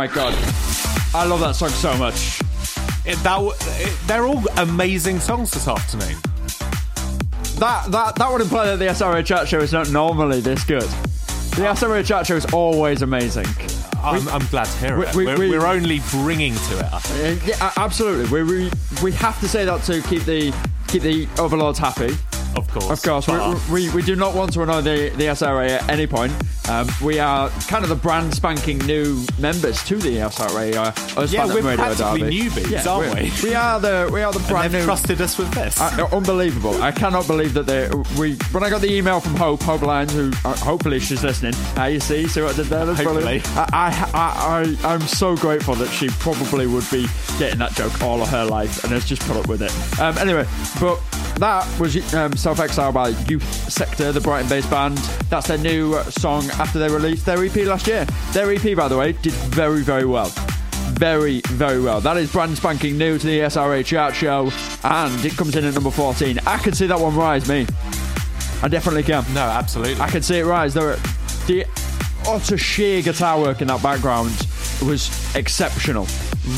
[0.00, 0.32] my god,
[1.14, 2.40] I love that song so much.
[3.04, 6.16] It, that w- it, they're all amazing songs this afternoon.
[7.60, 10.88] That that that would imply that the SRA chat show is not normally this good.
[11.50, 13.44] The SRA chat show is always amazing.
[14.02, 15.14] I'm, I'm glad to hear we- it.
[15.14, 16.92] we- We, are we- we're only bringing to it.
[16.94, 17.42] I think.
[17.42, 18.42] Uh, yeah, a- absolutely.
[18.42, 18.70] We, we
[19.02, 20.50] we have to say that to keep the
[20.88, 22.16] keep the overlords happy.
[22.56, 25.24] Of course, Of course, But- we, we, we do not want to annoy the, the
[25.26, 26.32] SRA at any point.
[26.70, 30.72] Um, we are kind of the brand spanking new members to the SRA.
[30.76, 32.36] Uh, us Yeah, we're Radio practically Derby.
[32.38, 33.48] newbies, aren't we're- we?
[33.50, 34.84] We are the we are the brand new.
[34.84, 35.80] trusted us with this.
[35.80, 36.80] Uh, unbelievable!
[36.80, 37.88] I cannot believe that they.
[38.18, 41.54] We when I got the email from Hope Hope Lyons, who uh, hopefully she's listening.
[41.76, 42.86] Uh, you see, see what I did there?
[42.86, 43.44] That's brilliant.
[43.46, 43.66] Hopefully.
[43.72, 47.06] I, I, I, I'm so grateful that she probably would be
[47.38, 49.72] getting that joke all of her life and has just put up with it.
[50.00, 50.46] Um, anyway,
[50.80, 51.00] but
[51.38, 54.98] that was um, Self Exile by Youth Sector, the Brighton based band.
[55.28, 58.04] That's their new song after they released their EP last year.
[58.32, 60.32] Their EP, by the way, did very, very well.
[60.92, 62.00] Very, very well.
[62.00, 64.50] That is brand spanking new to the SRA chart show,
[64.84, 66.38] and it comes in at number 14.
[66.46, 67.66] I can see that one rise, me.
[68.62, 69.24] I definitely can.
[69.32, 70.00] no, absolutely.
[70.02, 70.74] I can see it rise.
[70.74, 70.96] There,
[71.46, 71.64] the
[72.28, 74.46] utter sheer guitar work in that background
[74.82, 76.06] was exceptional.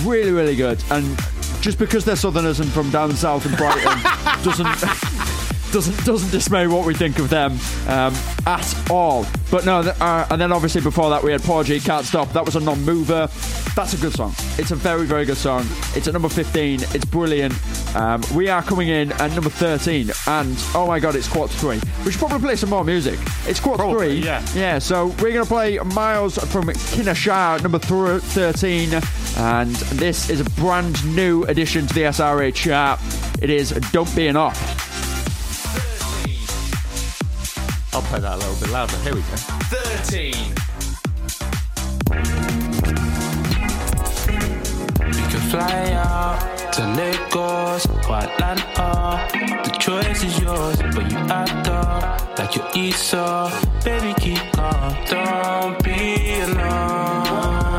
[0.03, 0.83] Really, really good.
[0.91, 1.16] And
[1.62, 4.02] just because they're Southerners and from down south and Brighton
[4.42, 5.32] doesn't.
[5.73, 7.53] Doesn't doesn't dismay what we think of them
[7.89, 8.14] um,
[8.47, 9.25] at all.
[9.51, 12.31] But no, th- uh, and then obviously before that we had Porgy Can't Stop.
[12.35, 13.29] That was a non-mover.
[13.75, 14.35] That's a good song.
[14.59, 15.64] It's a very very good song.
[15.97, 16.83] It's at number 15.
[16.83, 17.55] It's brilliant.
[17.97, 21.81] Um, we are coming in at number 13, and oh my god, it's quarter three.
[22.05, 23.18] We should probably play some more music.
[23.47, 24.27] It's quarter Probably, three.
[24.27, 24.45] yeah.
[24.55, 24.79] Yeah.
[24.79, 28.93] So we're gonna play Miles from Kinshasa, number thir- 13,
[29.39, 33.01] and this is a brand new addition to the SRA chart.
[33.41, 34.55] It is Don't Be an Op.
[37.95, 38.97] I'll play that a little bit louder.
[38.99, 39.36] Here we go.
[39.68, 40.32] 13.
[45.09, 49.28] We can fly out to Lagos or Atlanta.
[49.64, 53.51] The choice is yours, but you act up like you're Esau.
[53.84, 54.97] Baby, keep calm.
[55.07, 57.72] Don't be alone.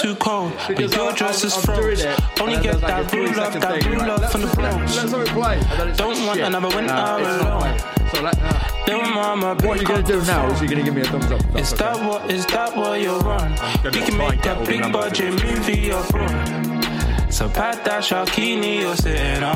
[0.00, 2.04] Too cold, but your dress is froze.
[2.40, 5.96] Only get that rule up, that rule up from the bros.
[5.96, 7.78] Don't want another winter alone.
[8.14, 11.02] So let, uh, Little mama, what you're gonna do now is you're gonna give me
[11.02, 11.56] a thumbs up.
[11.56, 13.52] Is that what is that what you're on?
[13.84, 17.32] We can make a big budget movie abroad.
[17.32, 19.54] So pat that Sharkini you're sitting on.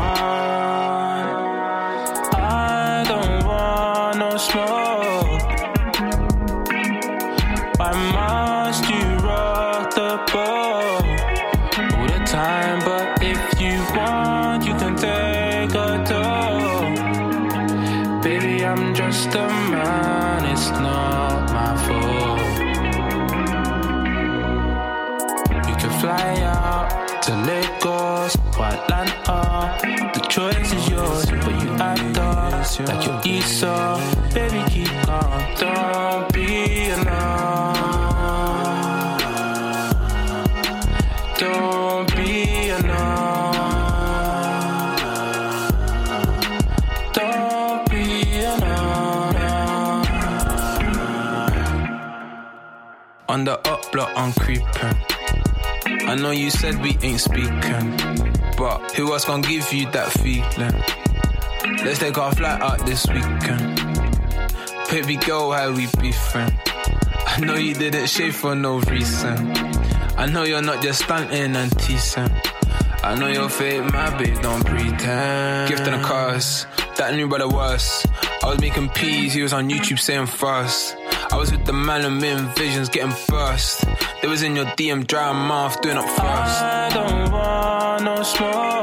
[2.34, 4.81] I don't want no smoke.
[32.80, 33.98] Up like you're Esau.
[34.32, 37.72] Baby, keep calm, don't be alone.
[41.38, 43.52] Don't be alone.
[47.12, 49.36] Don't be alone.
[53.28, 54.96] On the up block, I'm creeping.
[56.08, 57.96] I know you said we ain't speaking,
[58.56, 60.82] but who else gonna give you that feeling?
[61.84, 63.76] Let's take our flight out this weekend.
[64.90, 66.52] Baby girl, how we be beefing?
[67.26, 69.52] I know you didn't shave for no reason.
[70.16, 72.30] I know you're not just stunting and teasing.
[73.02, 75.68] I know you're fake, my babe, don't pretend.
[75.68, 76.66] Gifting a cars,
[76.96, 78.06] that new brother was.
[78.44, 80.96] I was making peas, he was on YouTube saying first.
[81.32, 83.84] I was with the man and making visions getting burst.
[84.20, 86.20] They was in your DM dry mouth doing up first.
[86.62, 88.81] I don't want no smoke.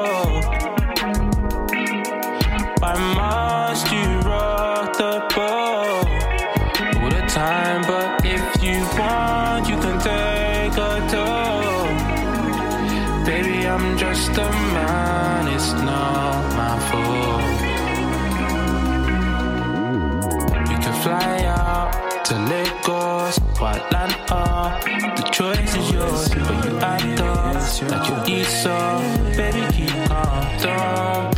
[22.29, 24.79] You Lagos or Atlanta.
[25.15, 29.01] The choice is yours, but you act up like you're Esau.
[29.35, 31.28] Baby, keep calm,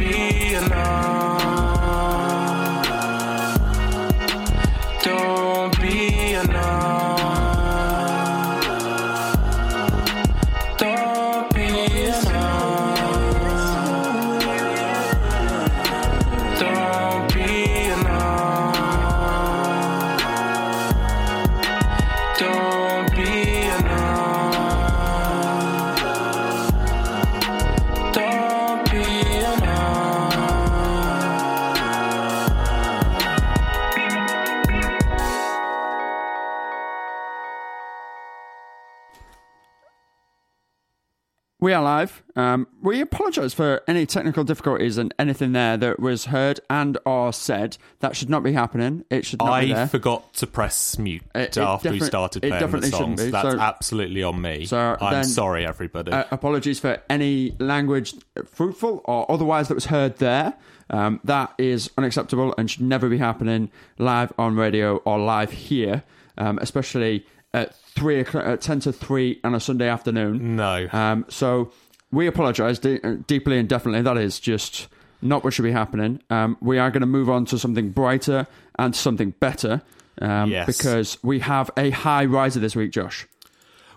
[41.64, 42.24] We are live.
[42.36, 47.32] Um, we apologise for any technical difficulties and anything there that was heard and or
[47.32, 47.78] said.
[48.00, 49.06] That should not be happening.
[49.12, 52.72] It should not be I forgot to press mute It- it after we started playing
[52.72, 53.24] the songs.
[53.24, 54.66] be, That's so- absolutely on me.
[54.66, 56.12] So I'm then- sorry, everybody.
[56.12, 58.16] Uh, apologies for any language
[58.48, 60.56] fruitful or otherwise that was heard there.
[60.90, 66.02] Um, that is unacceptable and should never be happening live on radio or live here,
[66.40, 70.56] um, especially at three o'clock, at ten to three on a Sunday afternoon.
[70.56, 70.88] No.
[70.92, 71.72] Um, so
[72.12, 74.02] we apologise de- deeply and definitely.
[74.02, 74.88] That is just
[75.22, 76.22] not what should be happening.
[76.30, 78.48] Um, we are going to move on to something brighter
[78.80, 79.82] and something better.
[80.22, 80.66] Um, Yes.
[80.68, 83.28] Because we have a high riser this week, Josh.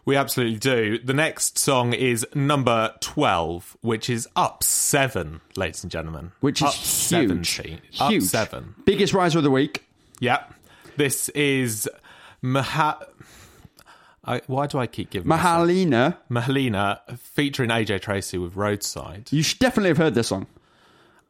[0.06, 0.98] We absolutely do.
[0.98, 6.32] The next song is number 12, which is up seven, ladies and gentlemen.
[6.40, 7.48] Which is up huge.
[7.56, 7.80] 17.
[8.00, 8.74] Up seven.
[8.84, 9.84] Biggest riser of the week.
[10.20, 10.52] Yep.
[10.98, 11.88] This is
[12.42, 12.98] Maha.
[14.26, 16.16] I, why do I keep giving myself- Mahalina.
[16.30, 19.28] Mahalina featuring AJ Tracey with Roadside.
[19.32, 20.46] You should definitely have heard this song.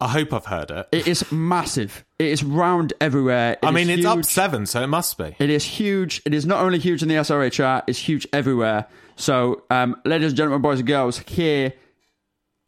[0.01, 0.89] I hope I've heard it.
[0.93, 2.05] It is massive.
[2.19, 3.53] It is round everywhere.
[3.53, 5.35] It I mean, it's up seven, so it must be.
[5.39, 6.21] It is huge.
[6.27, 8.87] It is not only huge in the SRA chart, it's huge everywhere.
[9.17, 11.73] So, um, ladies and gentlemen, boys and girls, here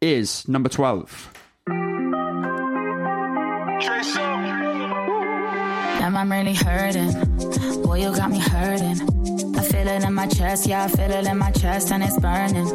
[0.01, 1.33] is number 12.
[6.07, 7.11] Damn, I'm really hurting.
[7.83, 8.97] Boy, you got me hurting.
[9.57, 12.17] I feel it in my chest, yeah, I feel it in my chest, and it's
[12.17, 12.69] burning.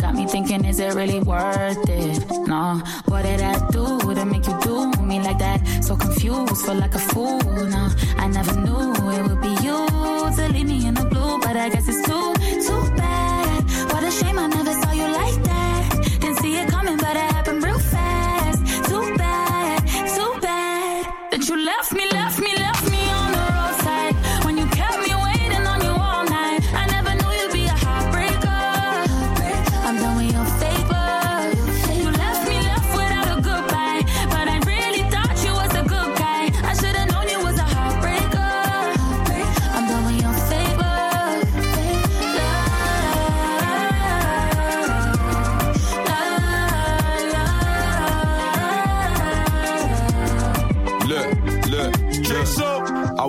[0.00, 2.26] Got me thinking, is it really worth it?
[2.48, 5.84] No, what did I do to make you do me like that?
[5.84, 7.38] So confused, feel like a fool.
[7.74, 9.84] No, I never knew it would be you
[10.36, 12.32] to leave me in the blue, but I guess it's too,
[12.66, 13.62] too bad.
[13.92, 14.63] What a shame I never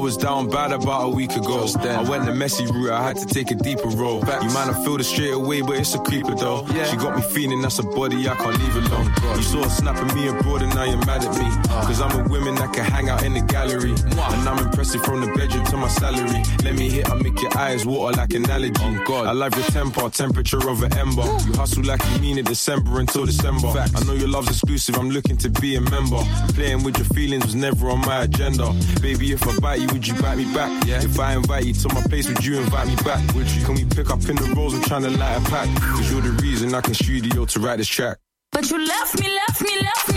[0.06, 1.66] was down bad about a week ago.
[1.82, 4.22] I went the messy route, I had to take a deeper road.
[4.44, 6.64] You might not feel it straight away, but it's a creeper though.
[6.86, 9.12] She got me feeling that's a body I can't leave alone.
[9.36, 11.50] You saw her snapping me abroad and now you're mad at me.
[11.88, 13.94] Cause I'm a woman that can hang out in the gallery.
[13.94, 16.44] And I'm impressive from the bedroom to my salary.
[16.64, 18.86] Let me hit, I make your eyes water like an allergy.
[18.86, 21.26] I love your temper, temperature of an ember.
[21.48, 23.70] You hustle like you mean it December until December.
[23.70, 26.22] I know your love's exclusive, I'm looking to be a member.
[26.54, 28.72] Playing with your feelings was never on my agenda.
[29.02, 30.86] Baby, if I bite you, would you bite me back?
[30.86, 30.98] Yeah.
[30.98, 33.34] If I invite you to my place, would you invite me back?
[33.34, 33.64] Would you?
[33.64, 34.74] Can we pick up in the rolls?
[34.74, 35.70] I'm trying to light a pack.
[35.82, 38.18] Cause you're the reason I can studio to write this track.
[38.52, 40.15] But you left me, left me, left me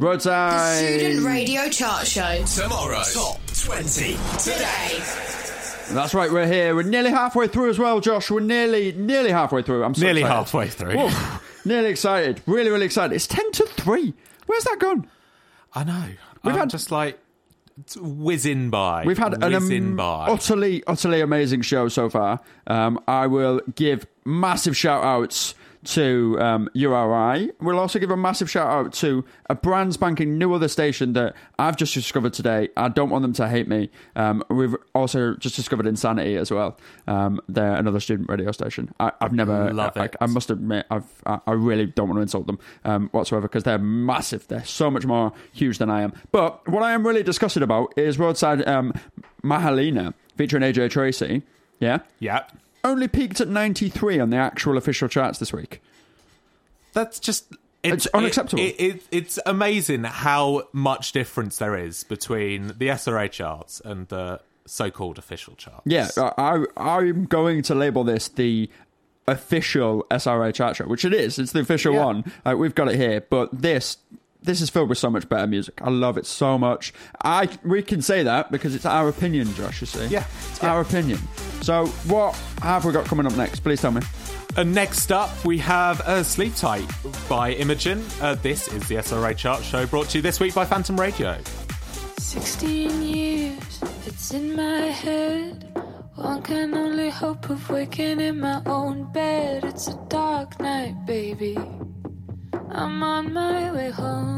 [0.00, 0.78] Roadside.
[1.00, 2.42] Student Radio Chart Show.
[2.46, 3.02] Tomorrow.
[3.12, 4.16] Top 20.
[4.38, 4.98] Today.
[5.92, 6.74] That's right, we're here.
[6.74, 8.30] We're nearly halfway through as well, Josh.
[8.30, 9.84] We're nearly nearly halfway through.
[9.84, 10.36] I'm so Nearly excited.
[10.36, 10.96] halfway through.
[10.96, 11.38] Whoa.
[11.66, 12.40] nearly excited.
[12.46, 13.14] Really, really excited.
[13.14, 14.14] It's 10 to 3.
[14.46, 15.06] Where's that gone?
[15.74, 16.04] I know.
[16.44, 17.18] We've I'm had- just like
[18.00, 19.04] whizzing by.
[19.04, 20.28] We've had an whizzing am- by.
[20.30, 22.40] utterly, utterly amazing show so far.
[22.66, 27.50] Um, I will give massive shout outs to um, URI.
[27.60, 31.34] We'll also give a massive shout out to a brand spanking new other station that
[31.58, 32.68] I've just discovered today.
[32.76, 33.90] I don't want them to hate me.
[34.16, 36.76] Um, we've also just discovered Insanity as well.
[37.06, 38.92] Um, they're another student radio station.
[39.00, 40.16] I, I've never, Love I, it.
[40.20, 43.64] I must admit, I've, I, I really don't want to insult them um, whatsoever because
[43.64, 44.46] they're massive.
[44.48, 46.12] They're so much more huge than I am.
[46.30, 48.92] But what I am really disgusted about is Roadside um,
[49.42, 51.42] Mahalina featuring AJ Tracey.
[51.78, 52.00] Yeah?
[52.18, 52.44] Yeah.
[52.82, 55.82] Only peaked at 93 on the actual official charts this week.
[56.92, 57.52] That's just.
[57.82, 58.62] It's unacceptable.
[58.62, 64.40] It, it, it's amazing how much difference there is between the SRA charts and the
[64.66, 65.80] so-called official charts.
[65.86, 68.68] Yeah, I, I'm going to label this the
[69.26, 71.38] official SRA chart show, which it is.
[71.38, 72.04] It's the official Yeah.
[72.04, 72.32] one.
[72.44, 73.96] Uh, we've got it here, but this
[74.42, 75.80] this is filled with so much better music.
[75.82, 76.92] I love it so much.
[77.22, 79.80] I we can say that because it's our opinion, Josh.
[79.80, 81.18] You see, Yeah, it's our opinion.
[81.62, 83.60] So, what have we got coming up next?
[83.60, 84.02] Please tell me.
[84.56, 86.88] And next up, we have uh, Sleep Tight
[87.28, 88.04] by Imogen.
[88.20, 91.38] Uh, this is the SRA chart show brought to you this week by Phantom Radio.
[92.18, 95.66] 16 years, it's in my head.
[96.16, 99.64] One can only hope of waking in my own bed.
[99.64, 101.56] It's a dark night, baby.
[102.72, 104.30] I'm on my way home.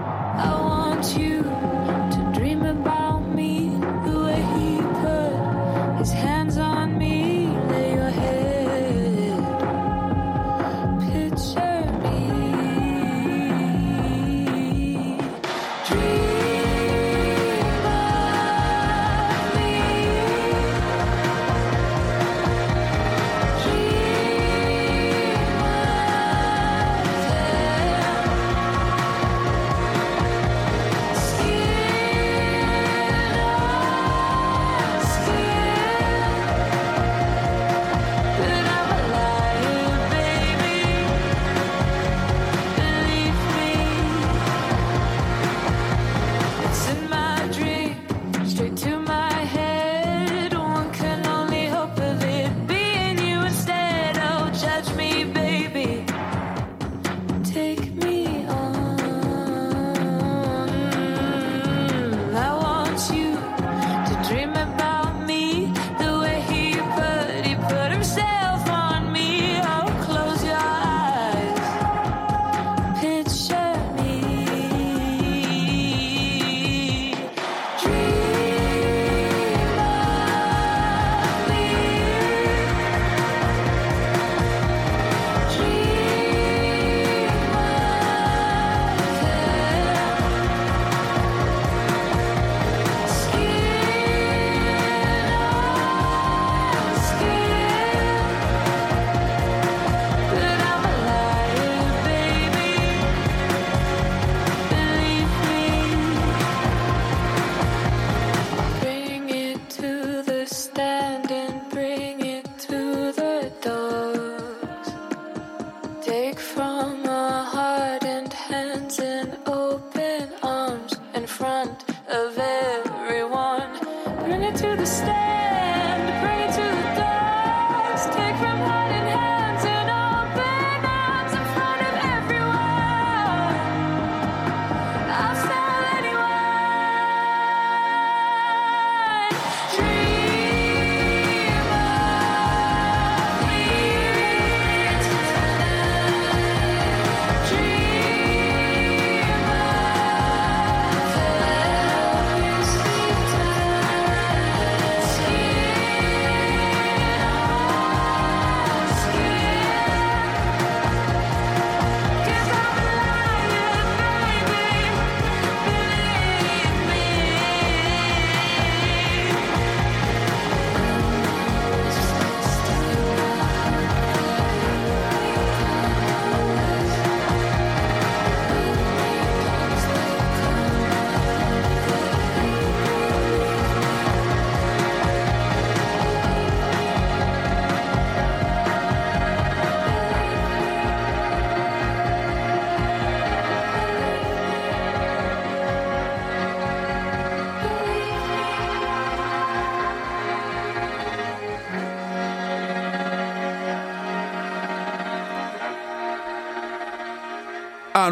[0.00, 3.68] I want you to dream about me
[4.06, 6.37] the way he put his hands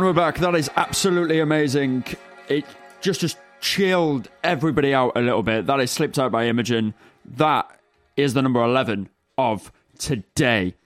[0.06, 0.38] we're back.
[0.38, 2.04] That is absolutely amazing.
[2.48, 2.64] It
[3.00, 5.66] just just chilled everybody out a little bit.
[5.66, 6.94] That is slipped out by Imogen.
[7.24, 7.68] That
[8.16, 10.76] is the number 11 of today.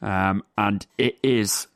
[0.00, 1.66] Um, and it is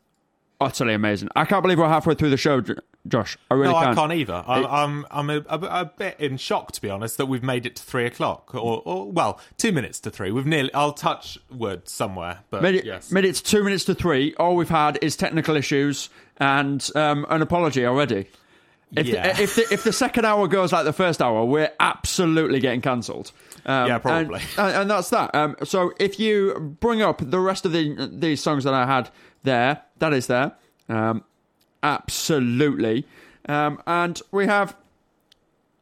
[0.60, 1.28] utterly amazing.
[1.34, 2.62] I can't believe we're halfway through the show,
[3.08, 3.36] Josh.
[3.50, 3.98] I really no, can't.
[3.98, 4.44] I can't either.
[4.46, 7.42] I'm, It- I'm, I'm a, a, a bit in shock, to be honest, that we've
[7.42, 10.30] made it to three o'clock, or, or well, two minutes to three.
[10.30, 10.72] We've nearly.
[10.72, 14.36] I'll touch wood somewhere, but Made it, yes, made it to two minutes to three.
[14.36, 18.28] All we've had is technical issues and um, an apology already.
[18.94, 19.32] If, Yeah.
[19.32, 22.80] the, if, the, if the second hour goes like the first hour, we're absolutely getting
[22.82, 23.32] cancelled.
[23.64, 24.40] Um, Yeah, probably.
[24.58, 25.34] And, and, that's that.
[25.34, 29.08] Um, so if you bring up the rest of the these songs that I had
[29.44, 30.52] there, that is there.
[30.88, 31.24] Um,
[31.82, 33.06] absolutely.
[33.48, 34.76] Um, and we have.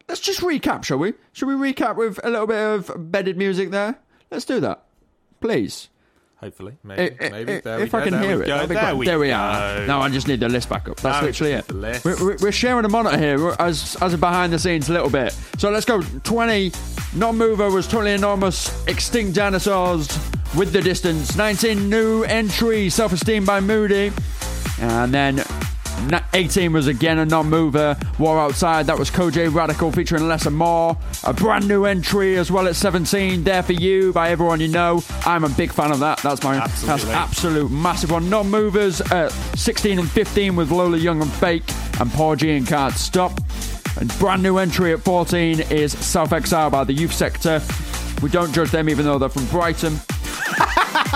[0.08, 1.14] Let's just recap, shall we?
[1.32, 3.96] Should we recap with a little bit of bedded music there?
[4.30, 4.82] Let's do that,
[5.40, 5.88] please.
[6.40, 7.52] Hopefully, maybe, I- I- maybe.
[7.54, 9.18] I- There we if go, I can there hear we it, go, there we there
[9.18, 9.86] we are.
[9.86, 10.96] Now I just need the list back up.
[11.00, 11.72] That's Now literally it.
[12.04, 14.92] We're, we're- we're sharing a monitor here we're- as as a behind the scenes a
[14.92, 15.36] little bit.
[15.58, 16.02] So let's go.
[16.24, 16.72] Twenty
[17.14, 18.70] non-mover was totally enormous.
[18.86, 20.08] Extinct dinosaurs
[20.56, 21.36] with the distance.
[21.36, 22.88] Nineteen new entry.
[22.90, 24.12] Self-esteem by Moody,
[24.80, 25.42] and then.
[26.08, 27.96] Na- 18 was again a non-mover.
[28.18, 30.96] War Outside, that was Kojey Radical featuring Lex Amor.
[31.24, 35.02] A brand new entry as well at 17, There For You by everyone you know.
[35.26, 36.18] I'm a big fan of that.
[36.18, 38.30] That's my that's absolute massive one.
[38.30, 41.64] Non-movers at 16 and 15 with Lola Young and Fake
[42.00, 43.40] and Porgy and Can't Stop.
[44.00, 47.60] And brand new entry at 14 is Self Exile by the Youth Sector.
[48.22, 49.98] We don't judge them even though they're from Brighton.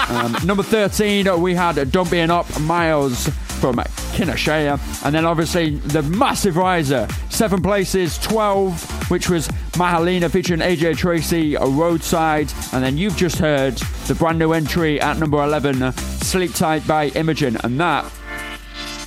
[0.09, 5.05] Um, number 13, we had Don't Be an Op, Miles from Kinshasa.
[5.05, 11.55] And then obviously the massive riser, seven places, 12, which was Mahalina featuring AJ Tracey,
[11.55, 12.53] a Roadside.
[12.73, 13.75] And then you've just heard
[14.07, 17.57] the brand new entry at number 11, Sleep Tight by Imogen.
[17.65, 18.05] And that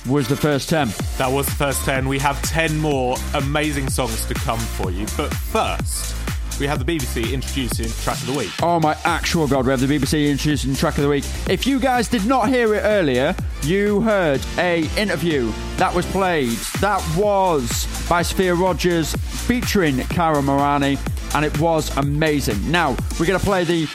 [0.06, 0.88] was the first 10.
[1.18, 2.08] That was the first 10.
[2.08, 5.06] We have 10 more amazing songs to come for you.
[5.16, 6.14] But first,
[6.60, 8.50] we have the BBC introducing track of the week.
[8.62, 11.24] Oh my actual god, we have the BBC introducing track of the week.
[11.48, 16.56] If you guys did not hear it earlier, you heard a interview that was played.
[16.80, 20.98] That was by Sophia Rogers featuring Kara Marni,
[21.34, 22.70] and it was amazing.
[22.70, 23.86] Now, we're gonna play the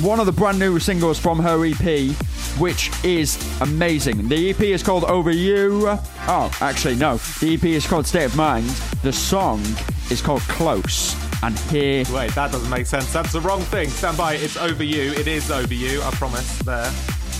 [0.00, 2.10] one of the brand new singles from her EP,
[2.58, 4.28] which is amazing.
[4.28, 5.98] The EP is called Over You.
[6.28, 7.16] Oh, actually, no.
[7.40, 8.66] The EP is called State of Mind.
[9.02, 9.62] The song
[10.10, 11.25] is called Close.
[11.42, 13.12] And here Wait, that doesn't make sense.
[13.12, 13.88] That's the wrong thing.
[13.88, 14.34] Stand by.
[14.34, 15.12] It's over you.
[15.12, 16.02] It is over you.
[16.02, 16.58] I promise.
[16.60, 16.90] There.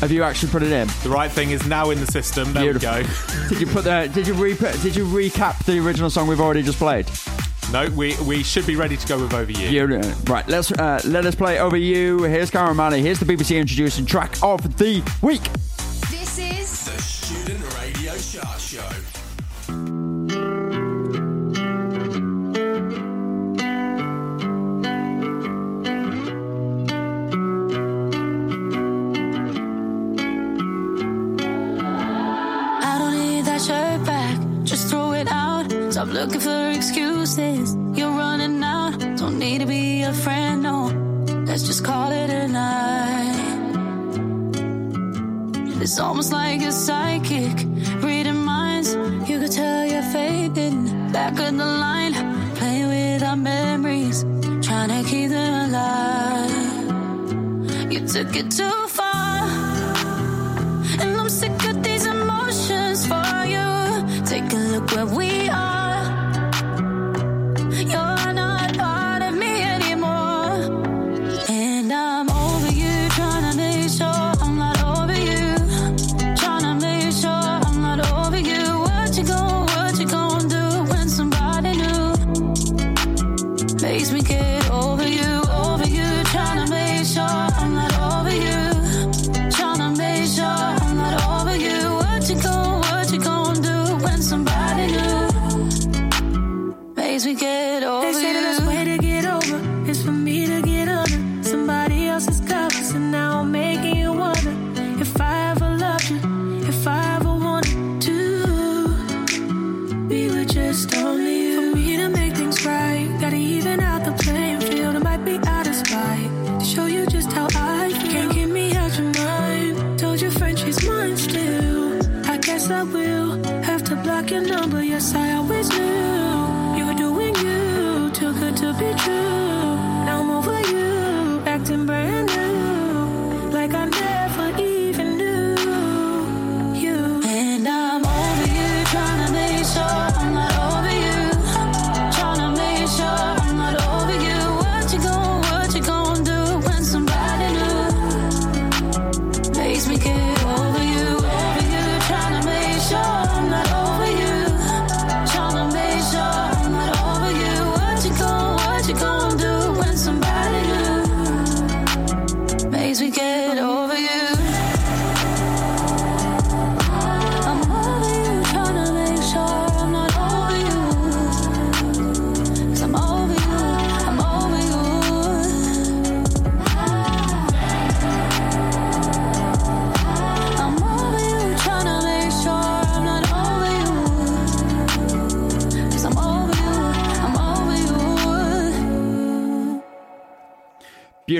[0.00, 0.88] have you actually put it in?
[1.02, 2.52] The right thing is now in the system.
[2.52, 2.98] There Beautiful.
[2.98, 3.48] we go.
[3.48, 4.10] Did you put the?
[4.12, 7.08] Did you re- Did you recap the original song we've already just played?
[7.72, 9.68] No, we we should be ready to go with over you.
[9.68, 10.46] You, right.
[10.46, 12.22] Let's uh, let us play over you.
[12.22, 13.00] Here's Kara Marni.
[13.00, 15.42] Here's the BBC introducing track of the week.
[36.16, 37.76] Looking for excuses.
[37.94, 40.86] You're running out, don't need to be a friend, no.
[41.46, 43.36] Let's just call it a night.
[45.82, 47.56] It's almost like a psychic,
[48.02, 48.94] reading minds.
[49.28, 51.12] You could tell you're fading.
[51.12, 52.14] Back of the line,
[52.54, 54.24] playing with our memories,
[54.66, 56.72] trying to keep them alive.
[57.92, 58.85] You took it too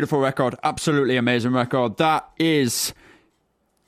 [0.06, 1.96] Beautiful record, absolutely amazing record.
[1.96, 2.94] That is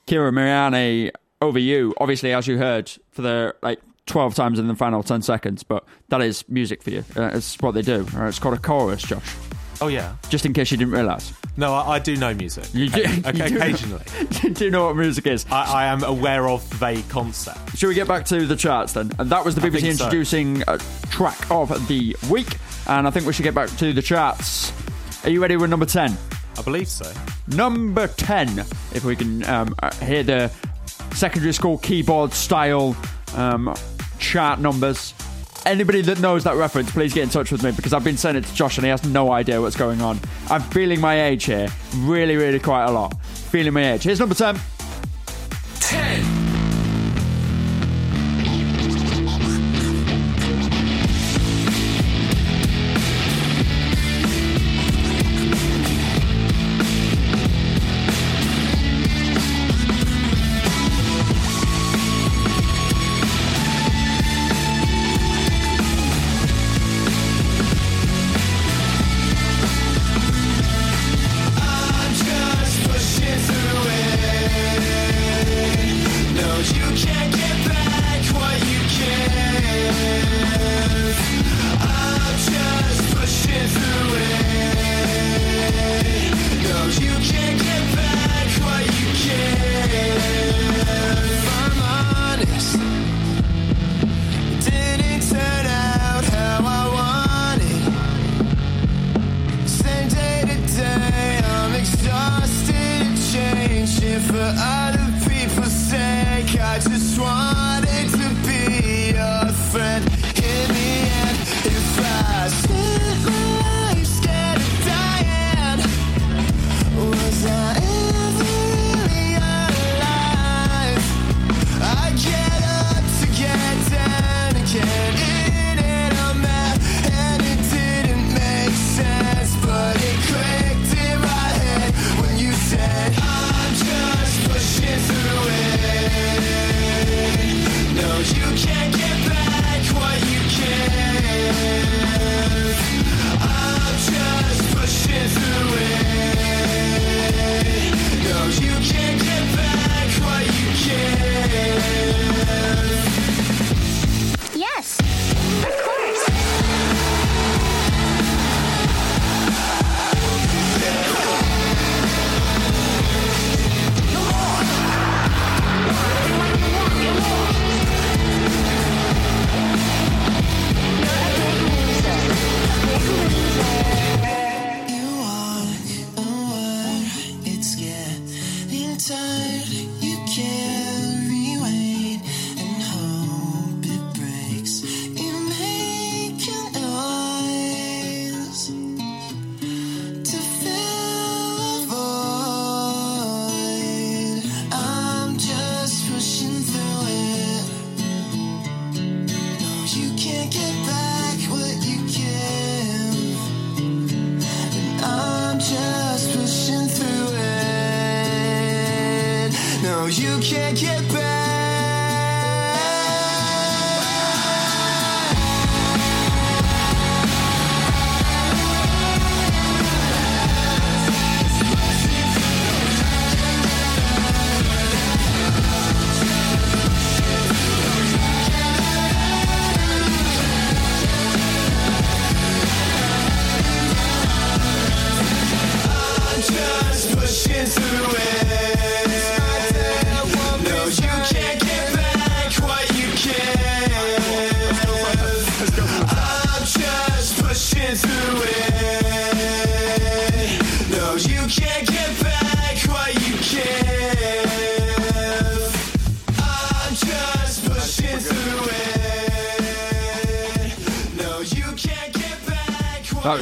[0.07, 1.95] Kara Marni over you.
[2.01, 5.85] Obviously, as you heard for the like 12 times in the final 10 seconds, but
[6.09, 7.05] that is music for you.
[7.16, 8.05] Uh, it's what they do.
[8.16, 9.33] Uh, it's called a chorus, Josh.
[9.81, 10.16] Oh yeah.
[10.29, 11.33] Just in case you didn't realise.
[11.57, 12.64] No, I, I do know music.
[12.75, 14.05] You do, Okay, you do know- occasionally.
[14.64, 15.47] you know what music is.
[15.53, 17.79] I, I am aware of the concept.
[17.79, 19.12] Should we get back to the charts then?
[19.21, 20.05] And that was the BBC think so.
[20.07, 20.79] introducing a
[21.12, 22.59] track of the week.
[22.89, 24.73] And I think we should get back to the charts.
[25.29, 26.16] Are you ready with number 10?
[26.57, 27.12] I believe so.
[27.49, 28.61] Number 10,
[28.95, 30.51] if we can um, uh, hear the
[31.12, 32.97] secondary school keyboard style
[33.37, 33.74] um,
[34.18, 35.12] chart numbers.
[35.66, 38.43] Anybody that knows that reference, please get in touch with me because I've been sending
[38.43, 40.18] it to Josh and he has no idea what's going on.
[40.49, 43.20] I'm feeling my age here, really, really quite a lot.
[43.22, 44.05] Feeling my age.
[44.05, 44.59] Here's number 10.
[45.81, 46.38] 10.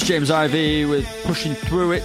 [0.07, 2.03] James Ivy with Pushing Through It.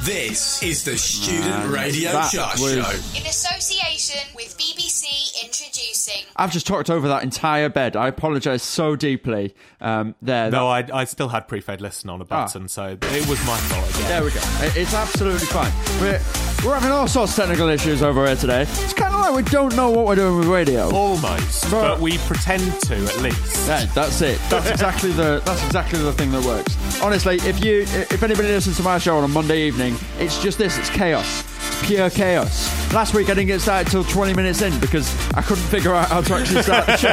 [0.00, 3.18] This is the Student And Radio that Chart was- Show.
[3.20, 6.24] In association with BBC BBC introducing.
[6.36, 7.96] I've just talked over that entire bed.
[7.96, 9.54] I apologise so deeply.
[9.82, 10.50] Um, there.
[10.50, 13.90] No, I, I still had pre-fed listen on a button, so it was my fault
[13.90, 14.08] again.
[14.08, 14.40] There we go.
[14.80, 15.72] It's absolutely fine.
[16.00, 16.20] We're,
[16.64, 18.62] we're having all sorts of technical issues over here today.
[18.62, 20.90] It's kind of like we don't know what we're doing with radio.
[20.90, 23.68] Almost, but, we pretend to at least.
[23.68, 24.40] Yeah, that's it.
[24.48, 26.76] That's exactly the that's exactly the thing that works.
[27.02, 30.58] Honestly, if you if anybody listens to my show on a Monday evening, it's just
[30.58, 30.78] this.
[30.78, 31.44] It's chaos.
[31.68, 32.92] It's pure chaos.
[32.92, 36.08] Last week I didn't get started till 20 minutes in because I couldn't figure out
[36.08, 37.08] how to actually start the show.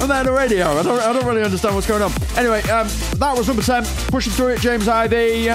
[0.00, 0.66] I'm there on the radio.
[0.68, 2.12] I don't, I don't really understand what's going on.
[2.36, 2.86] Anyway, um,
[3.16, 3.84] that was number 10.
[4.08, 5.48] Pushing through it, James Ivy.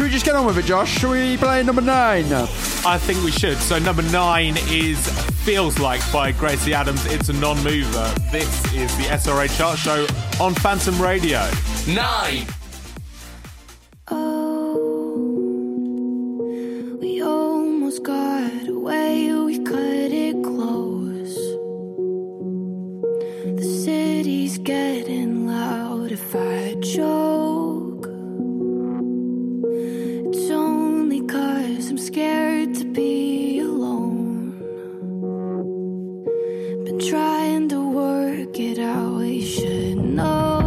[0.00, 0.98] Should we just get on with it, Josh?
[0.98, 2.32] Should we play number 9?
[2.32, 3.58] I think we should.
[3.58, 5.06] So number nine is
[5.44, 7.04] Feels Like by Gracie Abrams.
[7.04, 8.14] It's a non-mover.
[8.32, 10.06] This is the SRA chart show
[10.42, 11.46] on Phantom Radio.
[11.86, 12.46] Nine.
[14.10, 14.78] Oh,
[16.98, 21.36] we almost got away, we cut it close.
[23.58, 27.59] The city's getting loud if I choke.
[31.30, 34.58] Cause I'm scared to be alone.
[36.84, 40.59] Been trying to work it out, you should know.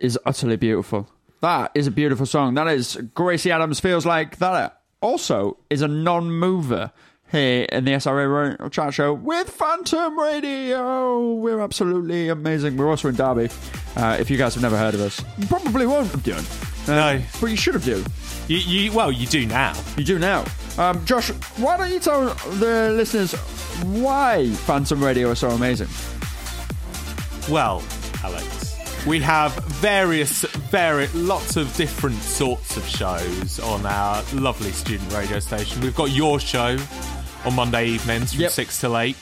[0.00, 1.08] Is utterly beautiful.
[1.42, 2.54] That is a beautiful song.
[2.54, 4.80] That is Gracie Abrams feels like that.
[5.02, 6.90] Also, is a non-mover
[7.30, 11.34] here in the SRA chat show with Phantom Radio.
[11.34, 12.76] We're absolutely amazing.
[12.76, 13.48] We're also in Derby.
[13.96, 16.44] Uh, if you guys have never heard of us, you probably won't have done.
[16.88, 17.22] Uh, No.
[17.40, 18.04] but you should have done.
[18.48, 19.74] You, you, well, you do now.
[19.96, 20.44] You do now.
[20.78, 21.28] Um, Josh,
[21.58, 22.24] why don't you tell
[22.58, 23.32] the listeners
[23.84, 25.88] why Phantom Radio is so amazing?
[27.50, 27.82] Well,
[28.22, 28.59] Alex,
[29.06, 35.38] we have various, very lots of different sorts of shows on our lovely student radio
[35.38, 35.80] station.
[35.80, 36.76] We've got your show
[37.44, 38.50] on Monday evenings from Yep.
[38.52, 39.16] six till eight.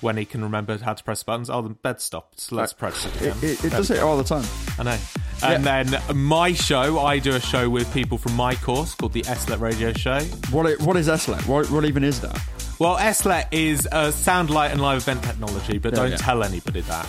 [0.00, 1.50] When he can remember how to press buttons.
[1.50, 2.38] Oh, the bed stopped.
[2.38, 3.32] So let's press it again.
[3.32, 4.44] Uh, It, it, it does it all the time.
[4.78, 4.96] I know.
[5.42, 9.24] And then my show, I do a show with people from my course called the
[9.24, 10.20] SLET Radio Show.
[10.52, 11.44] What what is SLET?
[11.48, 12.40] What what even is that?
[12.78, 16.82] Well, SLET is uh, sound, light, and live event technology, but There don't tell anybody
[16.82, 17.06] that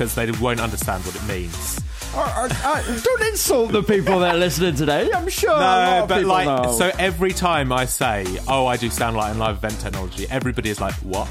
[0.00, 1.78] because they won't understand what it means.
[2.14, 5.12] I, I, I- don't insult the people that are listening today.
[5.12, 6.72] I'm sure No, but like, know.
[6.72, 10.70] so every time I say, "Oh, I do sound light and live event technology," everybody
[10.70, 11.28] is like, "What?"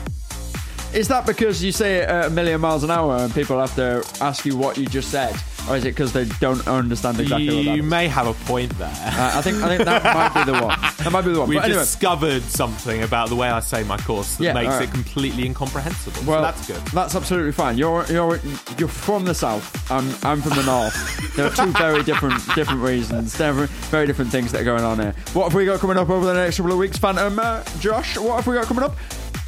[0.94, 4.06] Is that because you say it a million miles an hour and people have to
[4.24, 5.36] ask you what you just said?
[5.70, 8.76] Or is it because they don't understand exactly what that you may have a point
[8.78, 8.88] there.
[8.90, 10.80] Uh, I think I think that might be the one.
[11.04, 11.50] That might be the one.
[11.50, 14.90] We've anyway, discovered something about the way I say my course that Yeah, makes alright.
[14.90, 16.22] it completely incomprehensible.
[16.26, 16.92] well, so that's good.
[16.92, 17.78] That's absolutely fine.
[17.78, 18.40] You're you're
[18.78, 19.92] you're from the south.
[19.92, 21.36] I'm I'm from the north.
[21.36, 23.38] there are two very different different reasons.
[23.38, 25.14] There are very different things that are going on here.
[25.34, 27.38] What have we got coming up over the next couple of weeks, Phantom?
[27.38, 28.96] Uh, Josh, what have we got coming up?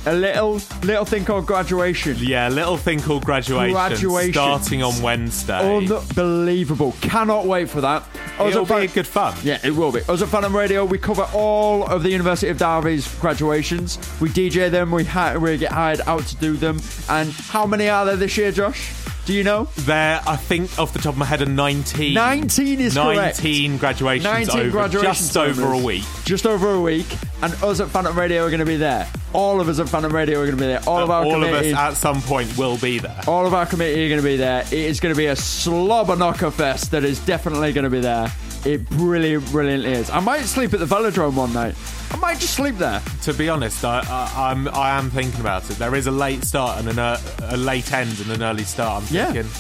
[0.08, 0.54] A little
[0.84, 2.18] little thing called graduation.
[2.20, 4.34] Yeah, little thing called graduation, Graduation.
[4.34, 5.78] starting on Wednesday.
[5.78, 6.96] Unbelievable.
[7.02, 8.02] Cannot wait for that.
[8.40, 9.36] Us It'll at Fan- be good fun.
[9.44, 10.00] Yeah, it will be.
[10.10, 14.00] Us at Phantom Radio, we cover all of the University of Derby's graduations.
[14.20, 16.80] We DJ them, we, hi- we get hired out to do them.
[17.08, 18.92] And how many are there this year, Josh?
[19.26, 19.66] Do you know?
[19.78, 22.14] There, I think off the top of my head, are 19.
[22.14, 23.38] 19 is correct.
[23.44, 26.04] 19 graduations 19 over graduation just over a week.
[26.26, 27.06] Just over a week.
[27.44, 29.08] And us at Phantom Radio are going to be there.
[29.34, 30.82] All of us at Phantom Radio are going to be there.
[30.88, 33.22] All of our All of us at some point will be there.
[33.28, 34.62] all of our committee are going to be there.
[34.64, 38.02] It is going to be a slobber knocker fest that is definitely going to be
[38.02, 38.32] there.
[38.64, 40.10] It brilliant, brilliantly is.
[40.12, 41.76] I might sleep at the Velodrome one night.
[42.12, 43.02] I might just sleep there.
[43.24, 45.78] To be honest, I, I, I'm I am thinking about it.
[45.78, 49.04] There is a late start and an, uh, a late end and an early start.
[49.04, 49.32] I'm Yeah.
[49.32, 49.52] thinking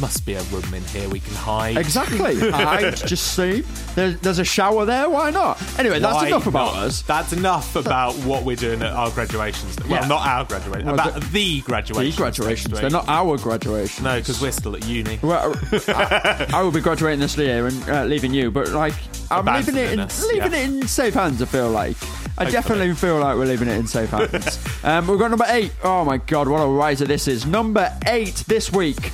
[0.00, 1.76] must be a room in here we can hide.
[1.76, 2.50] Exactly.
[2.50, 3.66] hide, just sleep.
[3.94, 5.08] There's, there's a shower there.
[5.08, 5.60] Why not?
[5.78, 6.82] Anyway, that's Why enough about not?
[6.84, 7.02] us.
[7.02, 9.76] That's enough about what we're doing at our graduations.
[9.80, 10.08] Well, Yeah.
[10.08, 10.86] not our graduation.
[10.86, 12.16] Well, about the- graduations.
[12.16, 12.80] The graduations.
[12.80, 14.02] They're not our graduations.
[14.02, 15.18] No, because we're still at uni.
[15.22, 15.56] Well,
[15.88, 18.94] I, I will be graduating this year and uh, leaving you, but like
[19.30, 20.58] I'm leaving it in Abandoning us, leaving yeah.
[20.58, 21.40] it in safe hands.
[21.40, 21.96] I feel like
[22.38, 24.58] I definitely feel like we're leaving it in safe hands.
[24.84, 25.72] um, we've got number eight.
[25.84, 27.46] Oh my god, what a riser this is!
[27.46, 29.12] Number eight this week.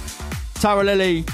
[0.60, 1.24] Tower Lily.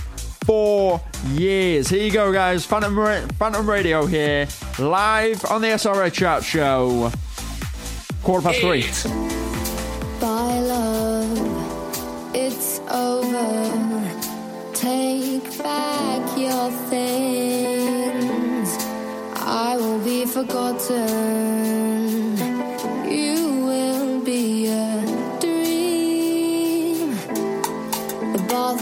[0.44, 1.00] Four
[1.34, 1.88] years.
[1.88, 2.64] Here you go, guys.
[2.66, 4.48] Phantom, Ra- Phantom Radio here,
[4.80, 7.12] live on the SRA Chat Show.
[8.24, 8.82] Quarter past three.
[10.20, 12.34] Bye, love.
[12.34, 14.10] It's over.
[14.74, 18.68] Take back your things.
[19.36, 21.62] I will be forgotten.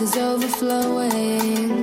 [0.03, 1.80] Is overflowing.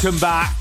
[0.00, 0.56] Welcome back.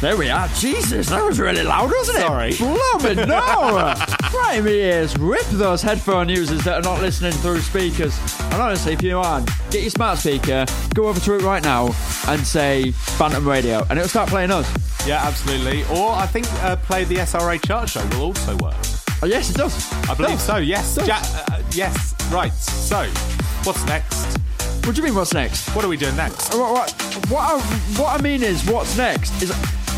[0.00, 0.48] There we are.
[0.48, 2.20] Jesus, that was really loud, wasn't it?
[2.22, 2.54] Sorry.
[2.56, 3.92] Blooming no.
[4.32, 5.14] right in my ears.
[5.18, 8.18] Rip those headphone users that are not listening through speakers.
[8.44, 10.64] And honestly, if you aren't, get your smart speaker,
[10.94, 11.94] go over to it right now
[12.26, 14.66] and say Phantom Radio, and it'll start playing us.
[15.06, 15.84] Yeah, absolutely.
[15.94, 18.76] Or I think uh, play the SRA chart show will also work.
[19.20, 19.92] Oh, yes, it does.
[20.08, 20.42] I believe Does.
[20.42, 20.56] so.
[20.56, 20.98] Yes.
[21.06, 21.20] Ja-
[21.54, 22.14] uh, yes.
[22.32, 22.54] Right.
[22.54, 23.04] So,
[23.64, 24.27] what's next?
[24.88, 25.68] What do you mean, what's next?
[25.76, 26.54] What are we doing next?
[26.54, 27.60] Uh, what, what, what, I,
[28.00, 29.50] what I mean is, what's next is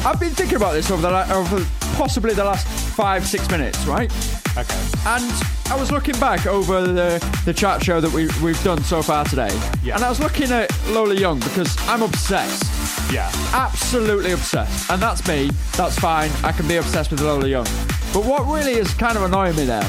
[0.05, 1.65] I've been thinking about this over the la- over
[1.95, 4.11] possibly the last five six minutes, right?
[4.59, 4.83] Okay.
[5.07, 5.23] And
[5.71, 9.25] I was looking back over the the chat show that we we've done so far
[9.27, 9.95] today, Yeah.
[9.95, 13.31] and I was looking at Lola Young because I'm obsessed, Yeah.
[13.53, 15.51] absolutely obsessed, and that's me.
[15.77, 16.33] That's fine.
[16.43, 17.67] I can be obsessed with Lola Young.
[18.13, 19.89] But what really is kind of annoying me there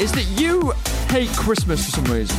[0.00, 0.72] is that you
[1.10, 2.36] hate Christmas for some reason.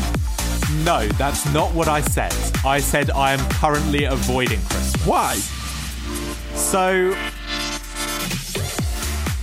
[0.83, 2.33] No, that's not what I said.
[2.65, 5.05] I said I am currently avoiding Christmas.
[5.05, 5.35] Why?
[6.55, 7.13] So,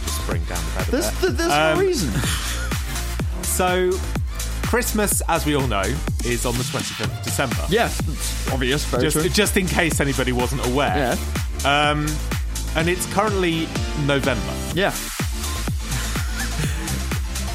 [0.02, 2.12] just bring down the bed There's, there's Um, no reason.
[3.54, 3.92] So,
[4.64, 5.84] Christmas, as we all know,
[6.24, 7.64] is on the 25th of December.
[7.68, 8.00] Yes,
[8.52, 8.90] obvious.
[8.90, 11.16] Just, just in case anybody wasn't aware.
[11.62, 11.90] Yeah.
[11.90, 12.08] Um,
[12.74, 13.68] and it's currently
[14.06, 14.52] November.
[14.74, 14.92] Yeah.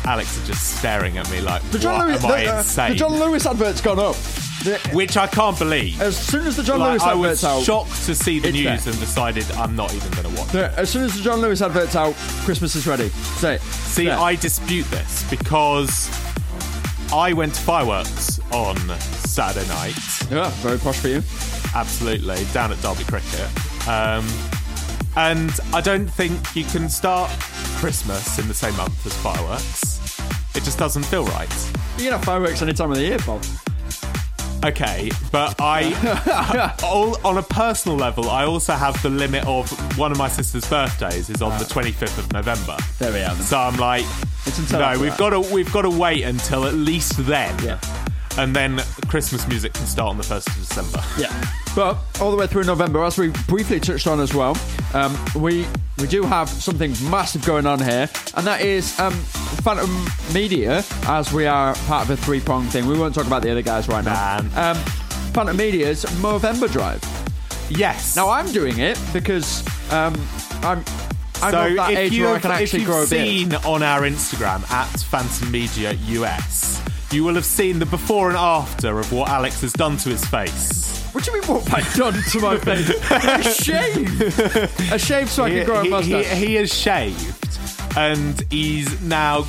[0.09, 2.57] Alex are just staring at me like, The John, what, Lewis, am I the, uh,
[2.57, 2.89] insane?
[2.89, 4.15] the John Lewis advert's gone up.
[4.63, 6.01] The- Which I can't believe.
[6.01, 8.47] as soon as the John Like, Lewis I was advert's out, shocked to see the
[8.49, 8.91] it's news there.
[8.93, 10.53] and decided I'm not even going to watch it.
[10.53, 13.09] the- as soon as the John Lewis advert's out, Christmas is ready.
[13.09, 13.61] Say it.
[13.61, 14.09] See.
[14.09, 16.09] I dispute this because
[17.13, 19.95] I went to fireworks on Saturday night.
[20.31, 21.21] yeah, very posh for you.
[21.75, 23.47] Absolutely, down at Derby Cricket.
[23.87, 24.27] Um,
[25.15, 27.29] and I don't think you can start
[27.79, 29.88] Christmas in the same month as fireworks.
[30.55, 31.49] It just doesn't feel right.
[31.97, 33.43] You can have fireworks any time of the year, Bob.
[34.65, 40.11] Okay, but I, all, on a personal level, I also have the limit of one
[40.11, 42.75] of my sister's birthdays is on the 25th of November.
[42.97, 43.33] There we are.
[43.35, 43.43] Then.
[43.45, 44.03] So I'm like,
[44.45, 45.19] It's until no, after we've that.
[45.19, 47.57] got to we've got to wait until at least then.
[47.63, 47.79] Yeah.
[48.37, 51.03] And then Christmas music can start on the first of December.
[51.17, 51.33] Yeah,
[51.75, 54.55] but all the way through November, as we briefly touched on as well,
[54.93, 55.65] um, we
[55.97, 59.13] we do have something massive going on here, and that is um,
[59.63, 62.85] Phantom Media, as we are part of a three prong thing.
[62.87, 64.37] We won't talk about the other guys right now.
[64.55, 64.77] Um,
[65.33, 67.03] Phantom Media's Movember Drive.
[67.69, 68.15] Yes.
[68.15, 69.61] Now I'm doing it because
[69.91, 70.15] um,
[70.63, 70.83] I'm
[71.41, 73.27] I'm so that if age you where I can if actually you've grow a beard.
[73.27, 76.81] seen on our Instagram at Phantom Media US,
[77.11, 80.25] you will have seen the before and after of what Alex has done to his
[80.25, 80.87] face.
[81.11, 81.47] What do you mean?
[81.49, 82.89] What have I done to my face?
[82.89, 86.27] a shave, a shave so I can grow a mustache.
[86.37, 89.41] he, he has shaved, and he's now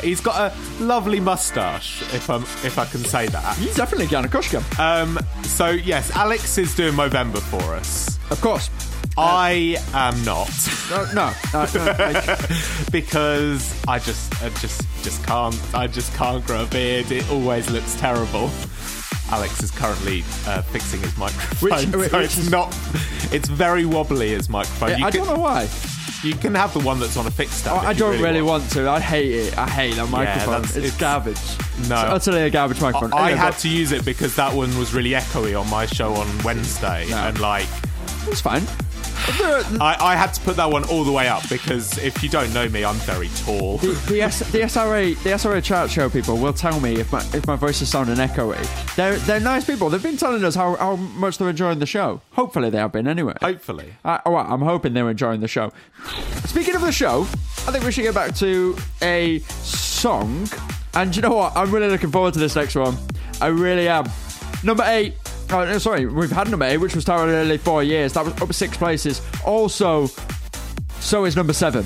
[0.00, 2.02] he's got a lovely mustache.
[2.14, 3.56] If I'm if I can say that.
[3.56, 4.78] He's definitely Yanakushka.
[4.78, 5.18] Um.
[5.42, 8.16] So yes, Alex is doing Movember for us.
[8.30, 8.70] Of course.
[9.18, 10.48] I am not.
[10.90, 11.12] No, no,
[11.52, 15.58] no, no, I- because I just, I just, just can't.
[15.74, 17.10] I just can't grow a beard.
[17.10, 18.50] It always looks terrible.
[19.30, 22.68] Alex is currently uh, fixing his microphone, Which- so which it's is- not.
[23.30, 24.30] It's very wobbly.
[24.30, 24.90] His microphone.
[24.90, 25.68] I, I can- don't know why.
[26.24, 27.76] You can have the one that's on a fixed stand.
[27.76, 28.62] If I don't really, want.
[28.62, 28.72] want.
[28.72, 28.88] to.
[28.90, 29.56] I hate it.
[29.58, 30.62] I hate that microphone.
[30.62, 31.36] that's- it's, it's- garbage.
[31.88, 31.94] No.
[32.16, 33.12] It's utterly a garbage microphone.
[33.12, 35.86] I Anyway, had but to use it because that one was really echoey on my
[35.86, 37.16] show on Wednesday, No.
[37.18, 37.68] and like
[38.26, 38.64] It's fine.
[39.80, 42.52] I, I had to put that one all the way up because if you don't
[42.54, 43.78] know me, I'm very tall.
[43.78, 47.20] the, the, S, the SRA the SRA chart show people will tell me if my
[47.34, 48.58] if my voice is sounding echoey.
[48.96, 49.90] They're they're nice people.
[49.90, 52.20] They've been telling us how, how much they're enjoying the show.
[52.32, 53.34] Hopefully they have been anyway.
[53.40, 53.94] Hopefully.
[54.04, 55.72] I, oh, well, I'm hoping they're enjoying the show.
[56.46, 57.22] Speaking of the show,
[57.66, 60.48] I think we should get back to a song.
[60.94, 61.56] And you know what?
[61.56, 62.96] I'm really looking forward to this next one.
[63.40, 64.08] I really am.
[64.64, 65.14] Number eight.
[65.50, 68.12] Oh, sorry, we've had number eight, which was Tower Lily four years.
[68.12, 69.22] That was up six places.
[69.44, 70.08] Also,
[71.00, 71.84] so is number seven.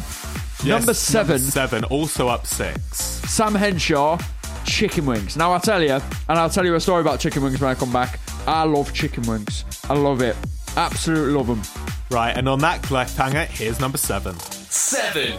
[0.64, 2.97] Yes, number seven, seven, also up six.
[2.97, 4.18] Sam Henshaw,
[4.64, 5.36] chicken wings.
[5.36, 7.74] Now I'll tell you, and I'll tell you a story about chicken wings when I
[7.74, 8.18] come back.
[8.47, 9.64] I love chicken wings.
[9.89, 10.36] I love it.
[10.76, 11.62] Absolutely love them.
[12.10, 14.39] Right, and on that cliffhanger, here's number seven.
[14.39, 15.39] Seven.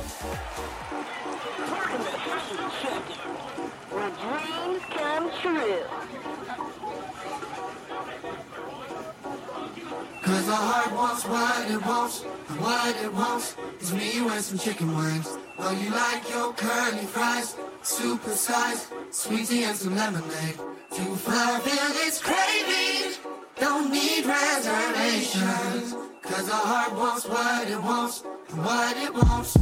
[10.24, 14.58] Cause our heart wants what it wants, and what it wants is me and some
[14.58, 15.38] chicken wings.
[15.60, 20.58] Well, you like your curly fries, super size, sweetie and some lemonade.
[20.96, 23.16] To fulfill its craving,
[23.60, 25.94] don't need reservations.
[26.22, 29.58] Cause our heart wants what it wants, and what it wants.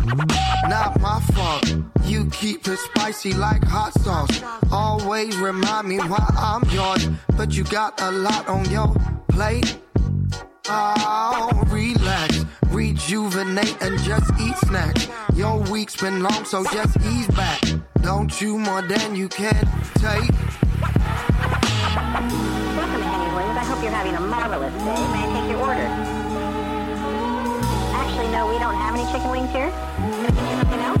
[0.00, 0.70] Mm-hmm.
[0.70, 1.76] Not my fault.
[2.04, 4.42] You keep it spicy like hot sauce.
[4.72, 7.08] Always remind me why I'm yours.
[7.36, 8.94] But you got a lot on your
[9.28, 9.78] plate.
[10.68, 15.08] Oh, relax, rejuvenate, and just eat snacks.
[15.34, 17.60] Your week's been long, so just ease back.
[18.02, 19.66] Don't you more than you can
[19.96, 20.30] take.
[22.76, 23.20] Welcome to.
[23.52, 24.84] I hope you're having a marvelous day.
[24.84, 26.09] May I take your order?
[28.20, 29.72] Actually, no, we don't have any chicken wings here.
[29.96, 31.00] Can you something else?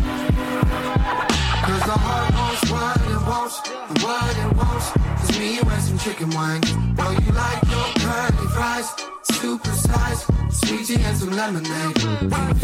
[1.68, 3.56] Cause the heart wants what it wants,
[4.00, 4.86] what it wants
[5.28, 6.72] is me and some chicken wings.
[6.96, 8.88] Know you like your curly fries,
[9.22, 12.00] super size, sweetie and some lemonade.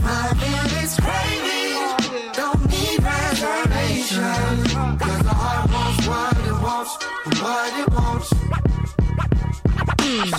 [0.00, 4.72] Five minutes craving, don't need reservations.
[4.72, 6.96] Cause the heart wants what it wants,
[7.42, 8.32] what it wants.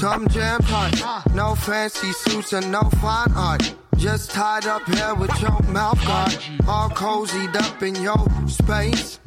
[0.01, 1.03] Some jam tight,
[1.35, 3.75] no fancy suits and no fine art.
[3.97, 6.37] Just tied up here with your mouth guard,
[6.67, 9.19] all cozied up in your space.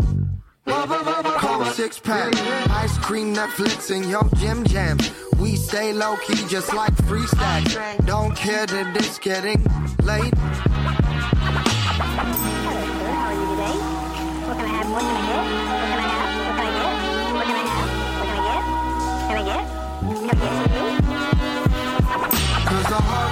[0.66, 2.32] Cold six pack,
[2.70, 4.96] ice cream, Netflix, and your gym jam.
[5.38, 7.76] We stay low key just like free stacks.
[8.06, 9.62] Don't care that it's getting
[10.04, 10.32] late.
[10.34, 10.70] How
[13.26, 13.76] are you today?
[14.46, 14.90] What can I have?
[14.92, 15.44] What can I get?
[15.80, 16.46] What can I have?
[16.46, 16.92] What can I get?
[17.34, 17.84] What can I have?
[18.18, 18.62] What can I get?
[19.28, 19.64] Can I get?
[20.00, 20.96] Can I get something?
[22.70, 23.29] Cause the heart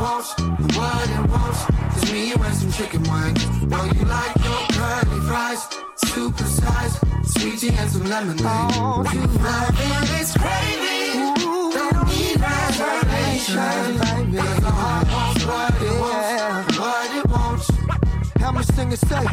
[0.00, 1.60] wants what it wants, and what it wants
[1.96, 3.44] is me and some chicken wings.
[3.62, 8.40] Know you like your curly fries, super size, sweetie and some lemonade.
[8.44, 14.00] Oh, you five minutes craving, don't need reservations.
[14.40, 17.66] Cause the heart wants what it wants, and what it wants.
[18.40, 19.24] How much sing it say?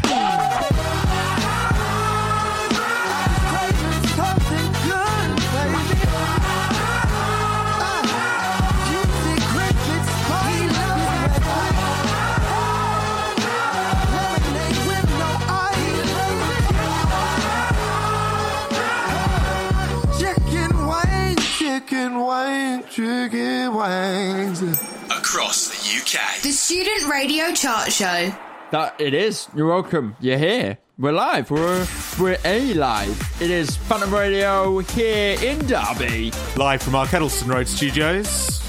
[22.18, 24.62] Chicken wings, chicken wings.
[25.04, 26.42] Across the UK.
[26.42, 28.34] The Student Radio Chart Show.
[28.72, 29.46] That it is.
[29.54, 30.16] You're welcome.
[30.18, 30.78] You're here.
[30.98, 31.48] We're live.
[31.48, 31.86] We're
[32.18, 33.40] we're a live.
[33.40, 36.32] It is Phantom Radio here in Derby.
[36.56, 38.60] Live from our Kedleston Road studios.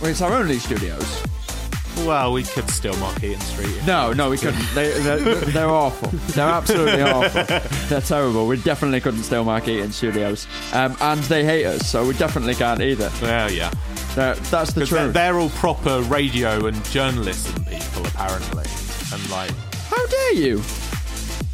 [0.00, 1.24] Well, it's our only studios.
[1.98, 3.86] Well, we could still Markeaton Street.
[3.86, 4.66] No, no, we couldn't.
[4.74, 6.08] They, they're, they're awful.
[6.34, 7.44] They're absolutely awful.
[7.88, 8.46] They're terrible.
[8.46, 10.46] We definitely couldn't steal Markeaton Studios.
[10.72, 13.10] Um, and they hate us, so we definitely can't either.
[13.20, 13.70] Well, yeah.
[14.14, 14.90] They're- that's the truth.
[15.00, 18.64] They're, they're all proper radio and journalism people, apparently.
[19.12, 19.50] And like,
[19.84, 20.62] How dare you?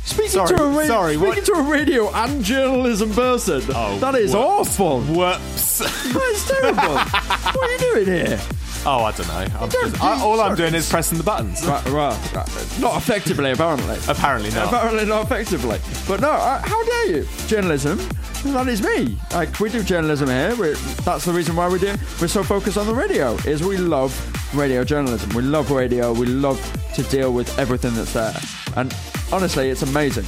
[0.05, 3.63] Speaking Sorry, to a ra- sorry, speaking what- to a radio and journalism person.
[3.75, 4.79] Oh, that is whoops.
[4.81, 5.01] awful.
[5.03, 5.79] Whoops.
[5.79, 6.95] That is terrible.
[6.99, 8.41] what are you doing here?
[8.87, 9.61] Oh, I don't know.
[9.61, 11.67] I'm don't just, I, all I'm doing is pressing the buttons.
[11.67, 13.99] Right, well, right, not effectively, apparently.
[14.09, 14.69] Apparently not.
[14.69, 15.79] Apparently not effectively.
[16.07, 17.29] But no, uh, how dare you?
[17.47, 17.99] Journalism,
[18.45, 19.19] that is me.
[19.33, 20.55] Like, we do journalism here.
[20.57, 20.75] we
[21.05, 24.13] that's the reason why we do We're so focused on the radio, is we love
[24.55, 25.31] radio journalism.
[25.31, 26.13] We love radio.
[26.13, 26.61] We love
[26.95, 28.35] to deal with everything that's there.
[28.77, 28.95] And
[29.33, 30.25] honestly, it's amazing.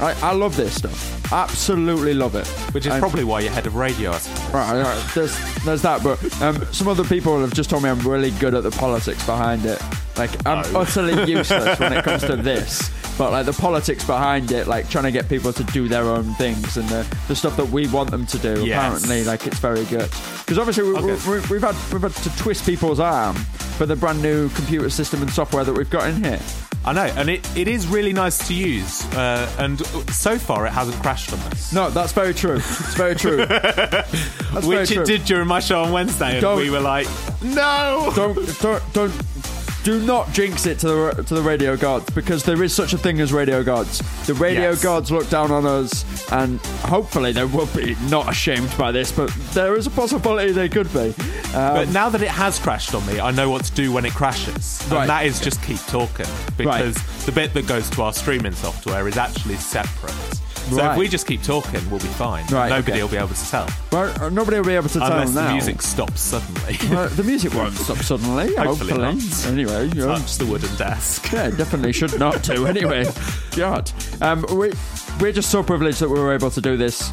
[0.00, 1.32] I, I love this stuff.
[1.32, 2.46] Absolutely love it.
[2.74, 4.12] Which is And- probably why you're head of radio.
[4.52, 5.04] Right, right.
[5.14, 8.54] There's, there's that, but um, some other people have just told me I'm really good
[8.54, 9.80] at the politics behind it.
[10.16, 12.90] Like, I'm utterly useless when it comes to this.
[13.18, 16.32] But like the politics behind it, like trying to get people to do their own
[16.34, 18.64] things and the, the stuff that we want them to do.
[18.64, 18.78] Yes.
[19.02, 21.30] Apparently, like it's very good because obviously we, Okay.
[21.30, 23.34] we, we've had we've had to twist people's arm
[23.76, 26.40] for the brand new computer system and software that we've got in here.
[26.82, 29.04] I know, and it, it is really nice to use.
[29.14, 29.78] Uh, and
[30.10, 31.72] so far, it hasn't crashed on us.
[31.74, 32.56] No, that's very true.
[32.56, 33.44] It's very true.
[33.46, 35.02] That's very Which true.
[35.02, 37.06] it did during my show on Wednesday, and Don't- we were like,
[37.42, 38.10] no!
[38.16, 39.12] don't don't don't
[39.82, 42.98] do not jinx it to the to the radio gods because there is such a
[42.98, 43.98] thing as radio gods.
[44.26, 44.82] The radio Yes.
[44.82, 49.30] gods look down on us, and hopefully they will be not ashamed by this, but
[49.54, 51.14] there is a possibility they could be.
[51.54, 54.04] Um, But now that it has crashed on me, I know what to do when
[54.04, 54.82] it crashes.
[54.90, 55.00] Right.
[55.02, 56.26] And that is just keep talking.
[56.56, 60.14] Because the bit that goes to our streaming software is actually separate.
[60.70, 60.92] So Right.
[60.92, 62.44] if we just keep talking, we'll be fine.
[62.46, 63.02] Right, Nobody okay.
[63.02, 63.68] will be able to tell.
[63.92, 65.48] well, uh, nobody will be able to tell Unless now.
[65.48, 66.76] the music stops suddenly.
[66.90, 68.54] Well, the music won't stop suddenly.
[68.54, 69.52] Hopefully hopefully.
[69.52, 71.32] Anyway, you know, Touch the wooden desk.
[71.32, 72.66] Yeah, definitely should not do.
[72.70, 73.06] Anyway,
[73.56, 73.90] God,
[74.20, 74.72] um, we
[75.20, 77.10] we're just so privileged that we were able to do this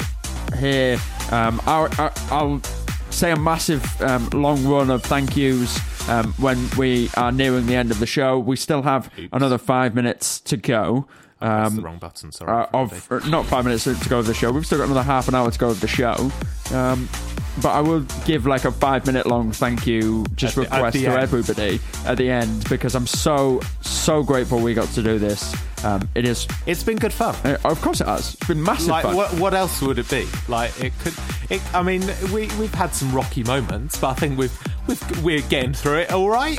[0.58, 0.98] here.
[1.32, 2.60] Um, our, our, I'll
[3.10, 5.78] say a massive um, long run of thank yous
[6.08, 8.38] um, when we are nearing the end of the show.
[8.38, 11.06] We still have another five minutes to go.
[11.40, 14.34] Um, the wrong button, sorry, Uh, of uh, not five minutes to go of the
[14.34, 14.50] show.
[14.50, 16.30] We've still got another half an hour to go of the show.
[16.74, 17.08] Um,
[17.62, 21.04] but I will give like a five minute long thank you just at request the
[21.04, 21.18] to end.
[21.22, 25.54] everybody at the end because I'm so so grateful we got to do this.
[25.84, 26.46] Um, it is.
[26.66, 27.34] It's been good fun.
[27.44, 28.34] Uh, of course it has.
[28.34, 29.14] It's been massive like fun.
[29.16, 31.14] what, what else would it be like it could
[31.50, 32.02] it, i mean
[32.32, 34.56] we, we've had some rocky moments but i think we've,
[34.86, 36.58] we've we're getting through it all right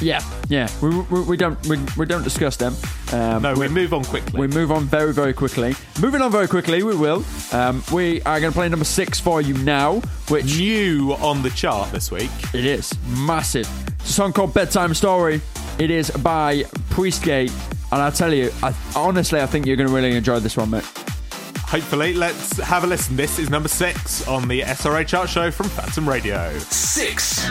[0.00, 0.68] Yeah, yeah.
[0.80, 2.74] We, we, we don't we, we don't discuss them.
[3.12, 5.74] Um, no we move on quickly We move on very very quickly.
[6.00, 7.24] Moving on very quickly, we will.
[7.52, 11.50] Um, we are going to play number six for you now, which new on the
[11.50, 12.30] chart this week.
[12.54, 13.68] It is massive.
[14.00, 15.40] It's a song called "Bedtime Story."
[15.78, 17.52] It is by Priestgate,
[17.92, 20.70] and I'll tell you, I, honestly, I think you're going to really enjoy this one,
[20.70, 20.84] mate.
[21.68, 25.68] hopefully let's have a listen this is number six on the sra chart show from
[25.68, 27.46] phantom radio Six.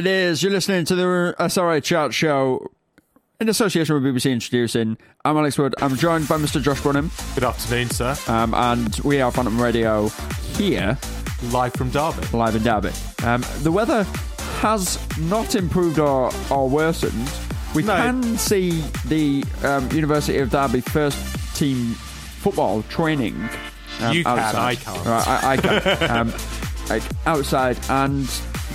[0.00, 0.42] It is.
[0.42, 2.70] You're listening to the SRA Chat Show
[3.38, 4.96] in association with BBC Introducing.
[5.26, 5.74] I'm Alex Wood.
[5.82, 6.62] I'm joined by Mr.
[6.62, 7.10] Josh Brunham.
[7.34, 8.16] Good afternoon, sir.
[8.26, 10.08] Um, and we are Phantom Radio
[10.56, 10.96] here.
[11.50, 12.26] Live from Derby.
[12.32, 12.90] Live in Derby.
[13.22, 14.04] Um, the weather
[14.60, 17.30] has not improved or, or worsened.
[17.74, 21.92] We can see the um, University of Derby first team
[22.40, 23.36] football training.
[24.00, 24.56] um, You can, outside.
[24.56, 25.06] I can't.
[25.06, 26.10] Right, I, I can.
[26.16, 26.32] um,
[26.88, 28.26] like outside, and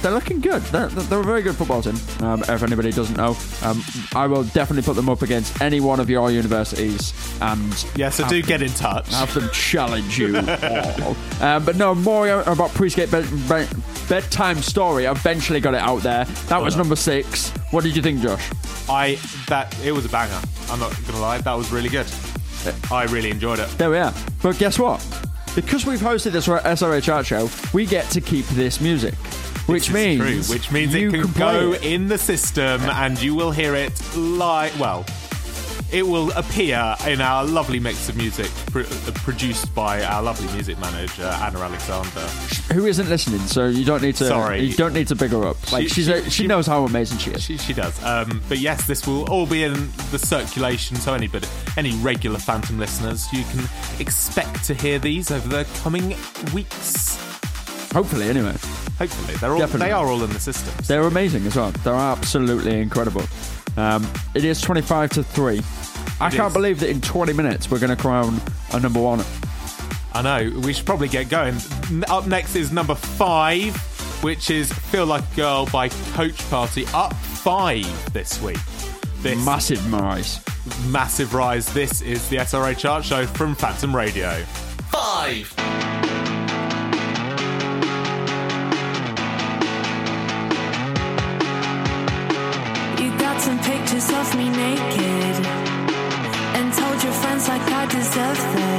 [0.06, 0.61] they're looking good.
[0.65, 1.95] They're, they're a very good football team.
[2.22, 3.82] Um, if anybody doesn't know, um,
[4.15, 7.11] I will definitely put them up against any one of your universities.
[7.41, 9.11] And Yeah, so do them- get in touch.
[9.15, 11.15] Have them challenge you all.
[11.41, 12.72] Um, but no, more about.
[12.76, 13.68] Bed, bed,
[14.07, 15.07] Bedtime Story.
[15.07, 16.26] I eventually got it out there.
[16.49, 17.49] That was number six.
[17.72, 18.48] What did you think, Josh?
[18.88, 19.18] I
[19.48, 20.40] that it was a banger.
[20.69, 22.06] I'm not gonna lie, that was really good.
[22.91, 23.68] I really enjoyed it.
[23.80, 24.14] There we are.
[24.44, 25.03] But guess what?
[25.56, 29.14] Because we've hosted this SRA chart show, we get to keep this music.
[29.68, 31.84] Which means true, which means it can, play go it.
[31.84, 35.06] in the system and you will hear it like well.
[35.91, 40.52] It will appear in our lovely mix of music pr- uh, produced by our lovely
[40.53, 42.20] music manager Anna Alexander.
[42.74, 44.26] who isn't listening, so you don't need to.
[44.26, 44.62] Sorry.
[44.64, 45.72] you don't need to big her up.
[45.72, 47.44] Like She- she's she- a, she, she- knows how amazing she is.
[47.44, 48.03] She, she does.
[48.03, 49.74] Um, but yes, this will all be in
[50.12, 51.48] the circulation, so anybody,
[51.78, 53.64] any regular Phantom listeners, you can
[53.99, 56.16] expect to hear these over the coming
[56.53, 57.16] weeks.
[57.94, 58.56] Hopefully, anyway.
[58.98, 59.88] Hopefully, they're all Definitely.
[59.88, 60.74] they are all in the system.
[60.88, 61.72] They're amazing as well.
[61.72, 63.24] They're absolutely incredible.
[63.78, 65.62] Um, it is twenty five to three.
[66.20, 66.54] I It can't is.
[66.54, 68.40] believe that in twenty minutes we're going to crown
[68.74, 69.24] a number one.
[70.14, 70.60] I know.
[70.62, 71.56] We should probably get going.
[72.08, 73.76] Up next is number five,
[74.24, 76.86] which is "Feel Like a Girl" by Coach Party.
[76.94, 78.58] Up five this week.
[79.22, 80.40] This Massive rise.
[80.88, 81.66] massive rise.
[81.74, 84.32] This is the SRA chart show from Phantom Radio.
[84.92, 85.54] Five.
[93.96, 95.46] Pictures of me naked
[96.58, 98.75] and told your friends like I deserve this,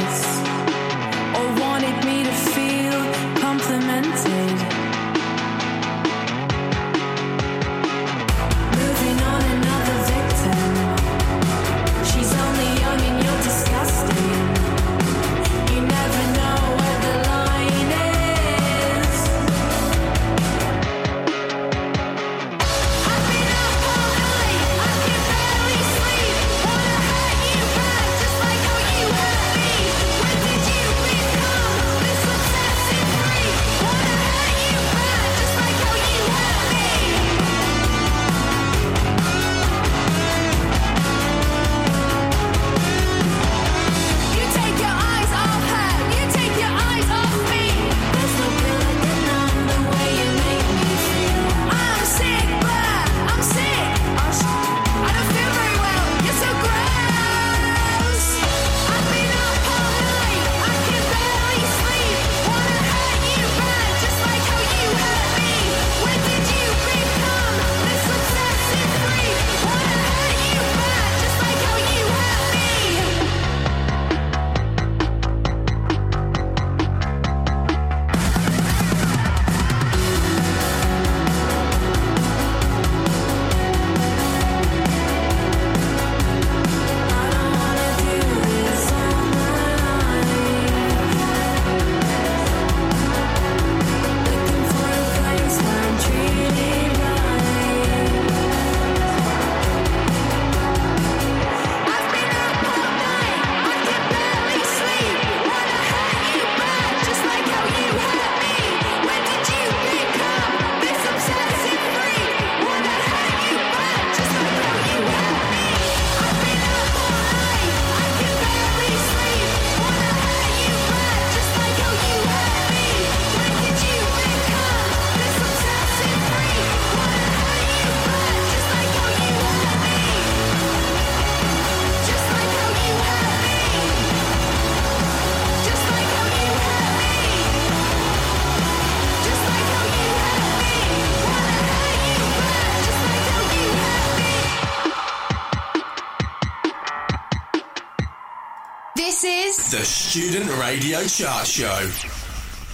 [150.16, 151.90] Student Radio Chart Show.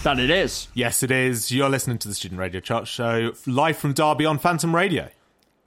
[0.04, 0.68] That it is.
[0.74, 1.50] Yes, it is.
[1.50, 5.08] You're listening to the Student Radio Chart Show live from Derby on Phantom Radio.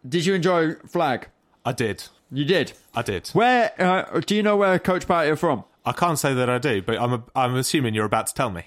[0.07, 1.27] Did you enjoy Flag?
[1.65, 2.05] I did.
[2.31, 2.71] You did.
[2.95, 3.27] I did.
[3.33, 5.65] Where uh, do you know where Coach Party are from?
[5.85, 8.63] I can't say that I do, but I'm I'm assuming you're about to tell me.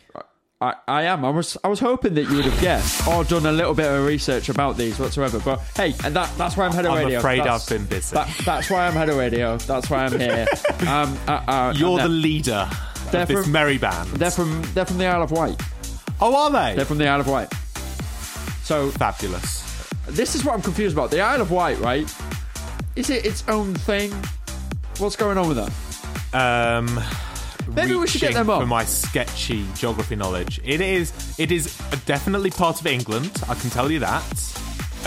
[0.60, 1.24] I, I am.
[1.24, 3.90] I was I was hoping that you would have guessed or done a little bit
[3.90, 5.40] of research about these whatsoever.
[5.42, 7.20] But hey, and that that's why I'm head of I'm radio.
[7.20, 8.12] afraid That's- I've been busy.
[8.12, 9.56] That, that's why I'm head of radio.
[9.56, 10.46] That's why I'm here.
[10.80, 12.68] um, uh, uh, You're and the leader
[13.12, 14.08] they're of this from- merry band.
[14.10, 15.60] They're from they're from the Isle of Wight.
[16.20, 16.76] Oh, are they?
[16.76, 17.52] They're from the Isle of Wight.
[18.64, 19.64] So fabulous.
[20.08, 21.10] This is what I'm confused about.
[21.10, 22.12] The Isle of Wight, right?
[22.96, 24.12] Is it its own thing?
[24.98, 26.76] What's going on with that?
[26.78, 27.00] Um,
[27.74, 28.60] Maybe we should get them on.
[28.62, 30.60] for my sketchy geography knowledge.
[30.64, 31.76] It is it is
[32.06, 33.30] definitely part of England.
[33.48, 34.24] I can tell you that.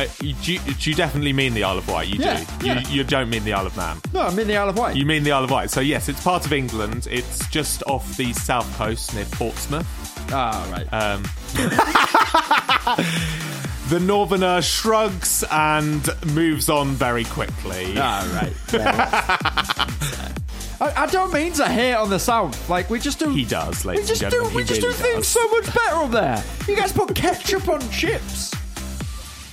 [0.01, 2.07] Uh, you, do, you, do you definitely mean the Isle of Wight?
[2.07, 2.65] You Yeah, do.
[2.65, 2.79] yeah.
[2.81, 3.97] You, you don't mean the Isle of Man.
[4.13, 4.95] No, I'm in the Isle of Wight.
[4.95, 5.69] You mean the Isle of Wight.
[5.69, 7.07] So yes, it's part of England.
[7.11, 9.87] It's just off the south coast near Portsmouth.
[10.33, 10.87] Ah, right.
[10.93, 11.23] Um,
[13.89, 17.93] the northerner shrugs and moves on very quickly.
[17.97, 18.73] Ah, right.
[20.81, 22.69] I, I don't mean to hate on the South.
[22.69, 23.29] Like we just do.
[23.29, 24.37] He does, We just and do.
[24.37, 24.55] gentlemen.
[24.55, 25.27] We he just really do things does.
[25.27, 26.43] so much better up there.
[26.67, 28.51] You guys put ketchup on chips.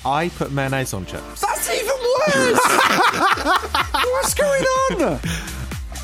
[0.08, 1.40] I put mayonnaise on chips.
[1.40, 2.60] That's even worse.
[4.04, 5.18] What's going on?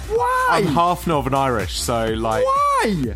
[0.09, 0.49] Why?
[0.53, 2.45] I'm half Northern Irish, so like.
[2.45, 3.15] Why?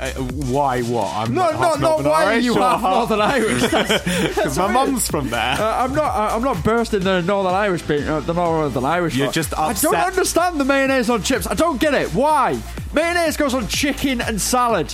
[0.00, 0.10] Uh,
[0.50, 1.14] why what?
[1.14, 3.62] I'm No, not no, half not Northern why are Irish you or half Northern Irish?
[4.34, 5.54] Because my mum's from there.
[5.58, 6.12] Uh, I'm not.
[6.14, 7.82] I- I'm not bursting the Northern Irish.
[7.82, 9.14] Being, uh, the Northern Irish.
[9.14, 9.34] You're lot.
[9.34, 11.46] just I don't understand the mayonnaise on chips.
[11.46, 12.08] I don't get it.
[12.08, 12.60] Why?
[12.92, 14.92] Mayonnaise goes on chicken and salad.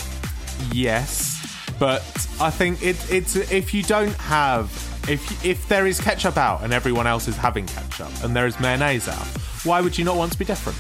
[0.73, 2.03] Yes, but
[2.39, 4.71] I think it, it's if you don't have
[5.11, 8.59] if if there is ketchup out and everyone else is having ketchup and there is
[8.61, 9.27] mayonnaise out,
[9.65, 10.79] why would you not want to be different?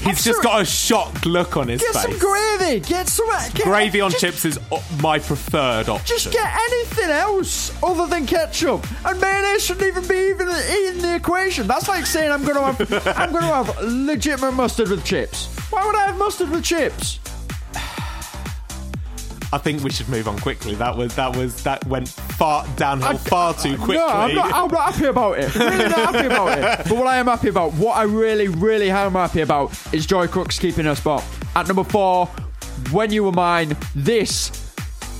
[0.00, 1.92] He's just got a shocked look on his face.
[1.92, 2.20] Get face.
[2.20, 2.80] some gravy.
[2.80, 6.06] Get some uh, get, Gravy on just, chips is o- my preferred option.
[6.16, 11.14] Just get anything else other than ketchup, and mayonnaise shouldn't even be even in the
[11.16, 11.66] equation.
[11.66, 15.46] That's like saying I'm going to have I'm going to have legitimate mustard with chips.
[15.70, 17.18] Why would I have mustard with chips?
[19.52, 20.74] I think we should move on quickly.
[20.74, 23.96] That was that was that went far downhill far too quickly.
[23.96, 25.54] No, I'm not, I'm not happy about it.
[25.54, 26.88] Really not happy about it.
[26.88, 30.26] But what I am happy about, what I really, really am happy about, is Joy
[30.26, 31.24] Crookes keeping her spot.
[31.56, 32.26] At number four,
[32.92, 34.52] When You Were Mine, this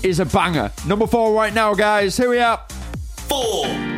[0.02, 0.70] is a banger.
[0.86, 2.16] Number four right now, guys.
[2.16, 2.62] Here we are.
[3.28, 3.97] Four.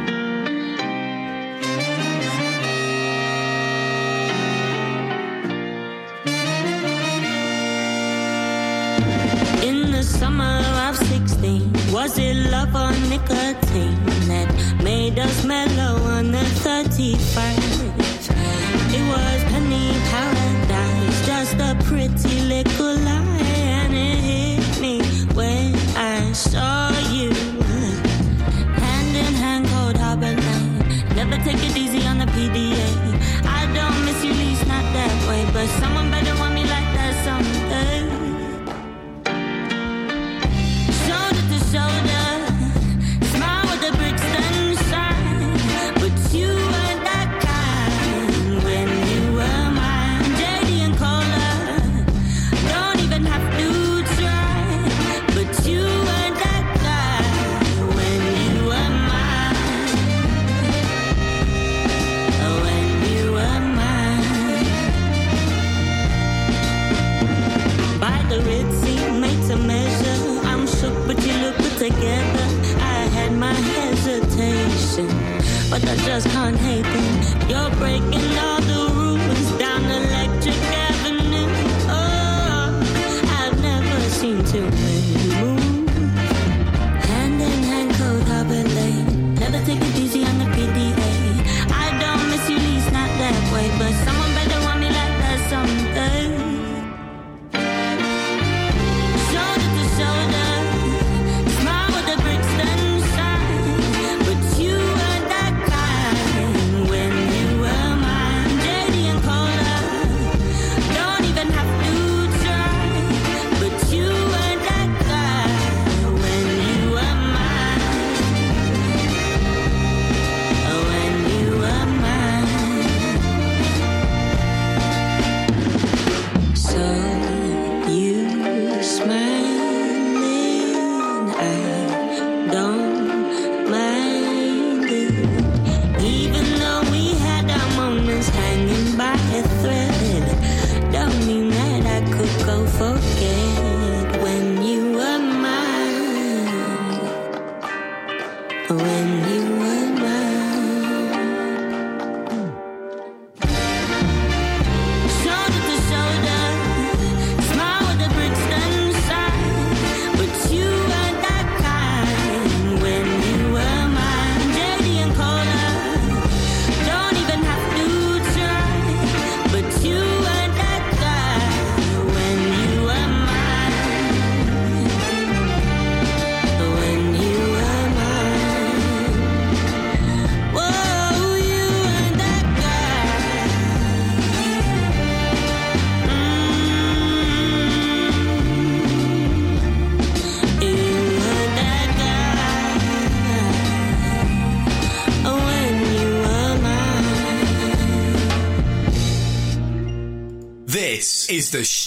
[12.00, 14.48] Was it love or nicotine that
[14.82, 18.30] made us mellow on the 31st?
[18.96, 23.42] It was penny paradise, just a pretty little lie,
[23.82, 25.02] and it hit me
[25.34, 26.89] when I saw
[74.96, 77.48] hesitation, but I just can't hate them.
[77.48, 78.49] You're breaking all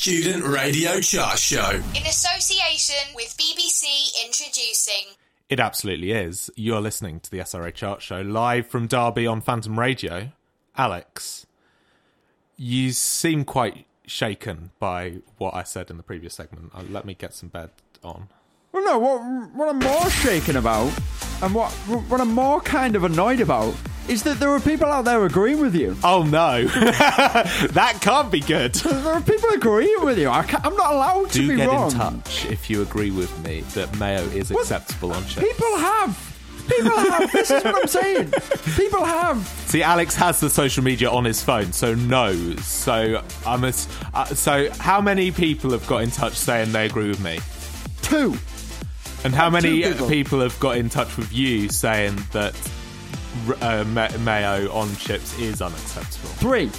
[0.04, 1.82] Student Radio Chart Show.
[1.96, 5.16] In association with BBC Introducing.
[5.48, 6.52] It absolutely is.
[6.58, 10.34] You're listening to the SRA Chart Show live from Derby on Phantom Radio.
[10.76, 11.46] Alex,
[12.58, 16.74] you seem quite shaken by what I said in the previous segment.
[16.76, 17.70] Uh, let me get some bed
[18.04, 18.28] on.
[18.74, 19.00] Well, no.
[19.00, 19.22] What
[19.54, 20.92] what I'm more shaken about,
[21.42, 21.72] and what
[22.10, 23.74] what I'm more kind of annoyed about,
[24.08, 25.96] is that there are people out there agreeing with you.
[26.04, 28.74] Oh no, that can't be good.
[29.04, 30.30] There are people agreeing with you.
[30.30, 31.92] I can't, I'm not allowed to Do be get wrong.
[31.92, 35.46] in touch if you agree with me that mayo is acceptable on chips.
[35.46, 36.30] People have.
[36.70, 37.32] People have.
[37.32, 38.32] this is what I'm saying.
[38.76, 39.46] People have.
[39.66, 42.64] See, Alex has the social media on his phone, so knows.
[42.66, 43.74] So I'm a,
[44.14, 44.70] uh, so.
[44.72, 47.40] How many people have got in touch saying they agree with me?
[48.02, 48.38] Two.
[49.26, 50.08] And how many people.
[50.08, 50.40] people.
[50.42, 52.54] have got in touch with you saying that
[53.62, 53.84] uh,
[54.20, 56.30] mayo on chips is unacceptable?
[56.36, 56.72] Three.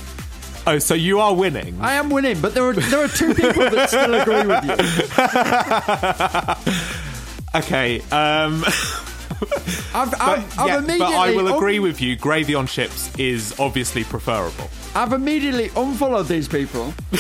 [0.67, 1.79] Oh, so you are winning.
[1.81, 4.65] I am winning, but there are there are two people that still agree with
[7.55, 7.61] you.
[7.61, 8.01] okay.
[8.11, 8.65] Um,
[9.95, 12.17] I've, but, I've, I've yeah, immediately but I will un- agree with you.
[12.17, 14.71] Gravy on chips is obviously preferable.
[14.95, 16.95] I've immediately unfollowed these people,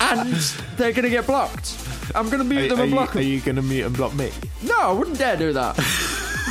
[0.00, 0.32] and
[0.76, 1.76] they're going to get blocked.
[2.14, 3.86] I'm going to mute Are, them are and you, block are you going to mute
[3.86, 4.30] and block me?
[4.62, 5.76] No, I wouldn't dare do that.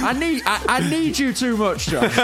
[0.01, 2.13] I need I, I need you too much, Josh.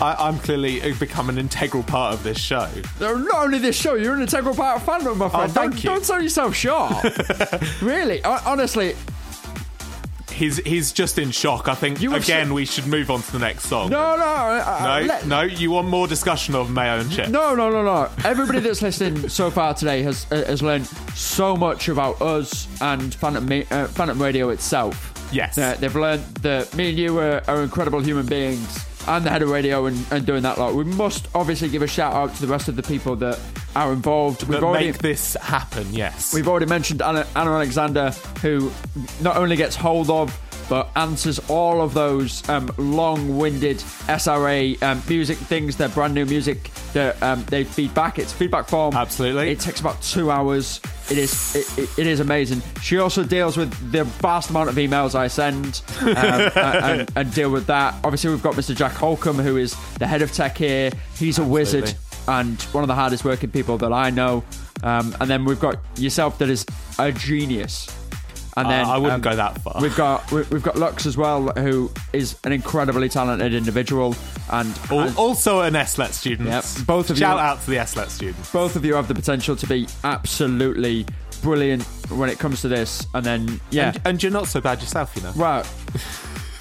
[0.00, 2.68] I, I'm clearly become an integral part of this show.
[3.00, 5.50] No, Not only this show, you're an integral part of Phantom, my friend.
[5.50, 5.90] Oh, thank don't, you.
[5.90, 6.92] don't sell yourself short.
[7.82, 8.94] really, Hon- honestly,
[10.32, 11.66] He's he's just in shock.
[11.66, 13.88] I think You again we should move on to the next song.
[13.88, 15.40] no, no, uh, no, let- no.
[15.40, 17.30] You want more discussion of mayo and chips?
[17.30, 18.10] No, no, no, no.
[18.22, 23.14] Everybody that's listening so far today has uh, has learned so much about us and
[23.14, 25.14] Phantom, uh, Phantom Radio itself.
[25.32, 25.58] Yes.
[25.58, 28.84] Uh, they've learned that me and you are, are incredible human beings.
[29.08, 30.74] I'm the head of radio and, and doing that lot.
[30.74, 33.38] We must obviously give a shout out to the rest of the people that
[33.76, 34.42] are involved.
[34.42, 35.92] We've that already make this happen.
[35.92, 36.34] Yes.
[36.34, 38.10] We've already mentioned Anna, Anna Alexander,
[38.42, 38.72] who
[39.20, 40.36] not only gets hold of
[40.68, 45.76] but answers all of those um, long-winded SRA um, music things.
[45.76, 48.18] They're brand new music that um, they feed back.
[48.18, 48.94] It's feedback form.
[48.94, 49.50] Absolutely.
[49.50, 50.80] It takes about two hours.
[51.10, 52.62] It is it, it, it is amazing.
[52.82, 56.08] She also deals with the vast amount of emails I send um,
[56.56, 57.94] and, and deal with that.
[58.02, 58.74] Obviously, we've got Mr.
[58.74, 60.90] Jack Holcomb, who is the head of tech here.
[61.16, 61.94] He's a wizard
[62.28, 64.42] and one of the hardest working people that I know.
[64.82, 66.66] Um, and then we've got yourself, that is
[66.98, 67.88] a genius.
[68.58, 69.82] And Uh, then I wouldn't um, go that far.
[69.82, 74.14] We've got we- we've got Lux as well, who is an incredibly talented individual,
[74.50, 76.48] and has- also an SLET student.
[76.48, 78.50] Yep, both of you- Shout out to the SLET students.
[78.52, 81.04] both of you have the potential to be absolutely
[81.42, 83.06] brilliant when it comes to this.
[83.12, 85.32] And then yeah, And, and you're not so bad yourself, you know.
[85.36, 85.66] right.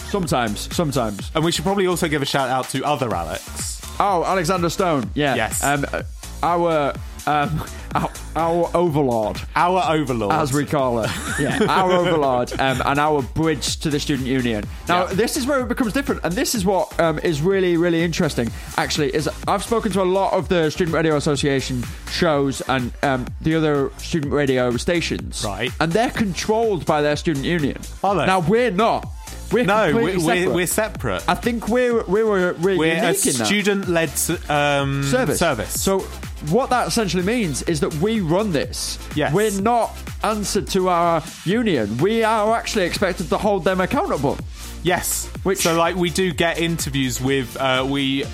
[0.10, 1.32] Sometimes, sometimes.
[1.36, 3.82] And we should probably also give a shout out to other Alex.
[4.00, 5.10] Oh, Alexander Stone.
[5.14, 5.36] Yeah.
[5.36, 5.64] Yes.
[5.64, 6.04] Um, uh,
[6.44, 6.94] our
[7.28, 9.42] um, our, our overlord.
[9.56, 10.32] Our overlord.
[10.34, 11.10] as we call it.
[11.40, 14.66] Yeah, our overlord um, and our bridge to the student union.
[14.88, 15.14] Now, Yeah.
[15.14, 18.50] this is where it becomes different, and this is what um, is really, really interesting.
[18.78, 23.26] Actually, is I've spoken to a lot of the Student Radio Association shows and um,
[23.42, 25.72] the other student radio stations, Right.
[25.80, 27.78] And they're controlled by their student union.
[28.04, 28.26] Are they?
[28.26, 29.08] Now we're not.
[29.52, 30.54] We're No, we're, we're, separate.
[30.54, 31.30] we're separate.
[31.30, 34.10] I think we're we're we're, we're, a student-led
[34.50, 35.40] um, service.
[35.40, 35.82] service.
[35.82, 36.06] So
[36.50, 39.00] what that essentially means is that we run this.
[39.16, 39.34] Yes.
[39.34, 41.98] We're not answered to our union.
[41.98, 44.38] We are actually expected to hold them accountable.
[44.84, 45.28] Yes.
[45.44, 48.26] Which- so like we do get interviews with uh, we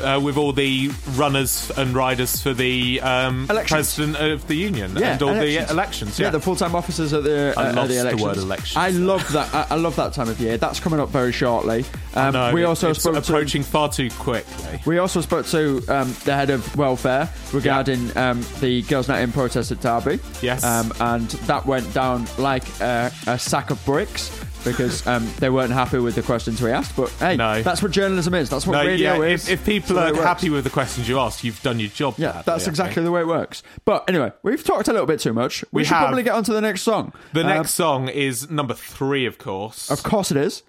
[0.00, 5.12] uh, with all the runners and riders for the um, president of the union Yeah,
[5.12, 5.66] and all elections.
[5.66, 6.18] the elections.
[6.20, 8.90] Yeah, the full-time officers at the, I uh, at lost the the word elections I
[8.90, 9.54] love that.
[9.54, 10.56] I, I love that time of year.
[10.56, 11.84] That's coming up very shortly.
[12.14, 14.80] Um, no, we also it's spoke to approaching far too quickly.
[14.86, 19.32] We also spoke to um, the head of welfare regarding um, the Girls' Night In
[19.32, 20.20] protest at Derby.
[20.42, 20.64] Yes.
[20.64, 24.28] Um, and that went down like a, a sack of bricks
[24.64, 26.96] because um, they weren't happy with the questions we asked.
[26.96, 27.62] But hey, No.
[27.62, 28.50] that's what journalism is.
[28.50, 29.48] That's what No, radio yeah, is.
[29.48, 30.24] if, if people are the way it works.
[30.26, 32.14] happy with the questions you ask, you've done your job.
[32.18, 33.62] Yeah, badly, that's exactly the way it works.
[33.84, 35.62] But anyway, we've talked a little bit too much.
[35.72, 36.06] We, We should have.
[36.08, 37.12] probably get on to the next song.
[37.32, 39.90] The Um, next song is number three, of course.
[39.90, 40.62] Of course it is.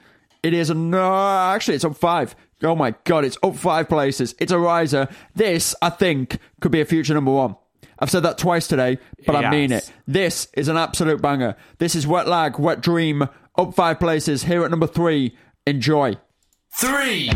[0.43, 1.13] It is a no.
[1.53, 2.35] Actually, it's up five.
[2.63, 4.35] Oh my god, it's up five places.
[4.39, 5.07] It's a riser.
[5.35, 7.55] This, I think, could be a future number one.
[8.01, 9.91] I've said that twice today, but I mean it.
[10.07, 11.57] This is an absolute banger.
[11.79, 13.27] This is Wet Leg, Wet Dream,
[13.59, 14.43] up five places.
[14.43, 15.35] Here at number three.
[15.67, 16.15] Enjoy.
[16.71, 17.29] Three.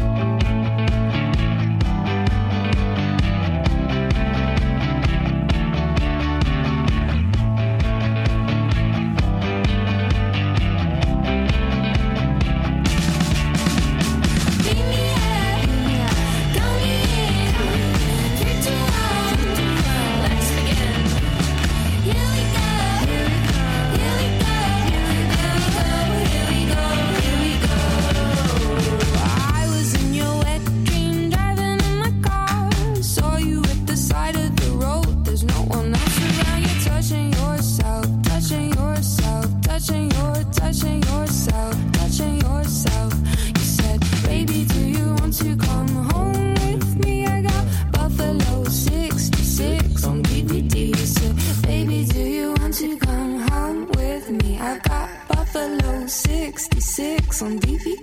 [55.74, 57.96] Buffalo 66 on DVD.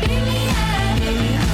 [0.00, 1.45] Baby, I, baby, I.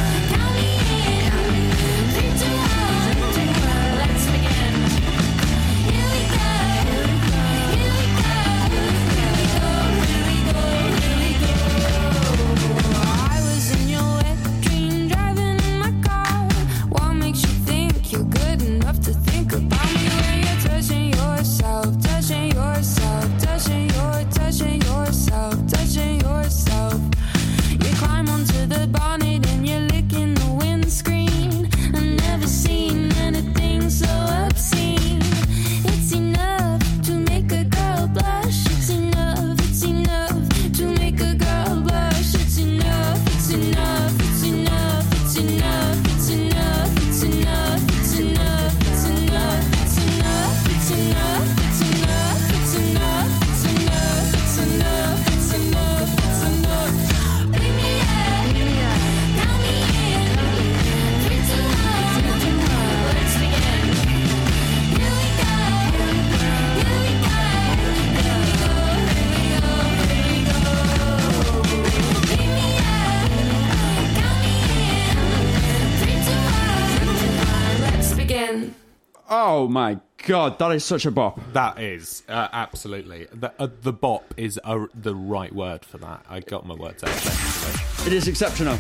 [79.63, 81.39] Oh my god, that is such a bop.
[81.53, 86.27] That is uh, absolutely the uh, the bop is uh, the right word for that.
[86.29, 87.11] I got my words out.
[87.11, 88.09] Eventually.
[88.09, 88.77] It is exceptional.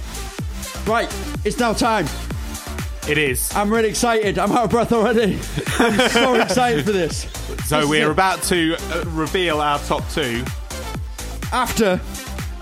[0.84, 1.09] Right,
[1.44, 2.06] it's now time.
[3.09, 3.54] It is.
[3.54, 4.40] I'm really excited.
[4.40, 5.38] I'm out of breath already.
[5.78, 7.30] I'm so excited for this.
[7.66, 10.42] So This we're about to uh, reveal our top two
[11.52, 12.00] After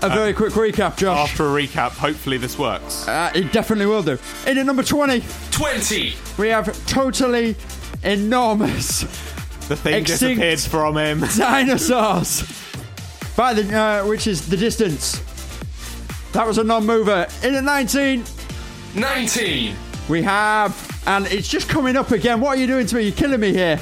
[0.03, 1.31] a very quick recap, Josh.
[1.31, 1.93] after a recap.
[1.93, 3.07] Hopefully this works.
[3.07, 4.19] Uh, it definitely will do.
[4.45, 6.13] In at number 20, 20.
[6.37, 7.55] we have totally
[8.03, 9.01] enormous
[9.67, 10.41] The thing Extinct.
[10.41, 11.19] disappeared from him.
[11.37, 12.43] dinosaurs.
[13.35, 15.21] By the uh, which is the distance.
[16.33, 17.27] That was a non-mover.
[17.43, 18.23] In at 19,
[18.95, 19.75] 19.
[20.09, 22.39] we have, and it's just coming up again.
[22.39, 23.03] What are you doing to me?
[23.03, 23.79] You're killing me here.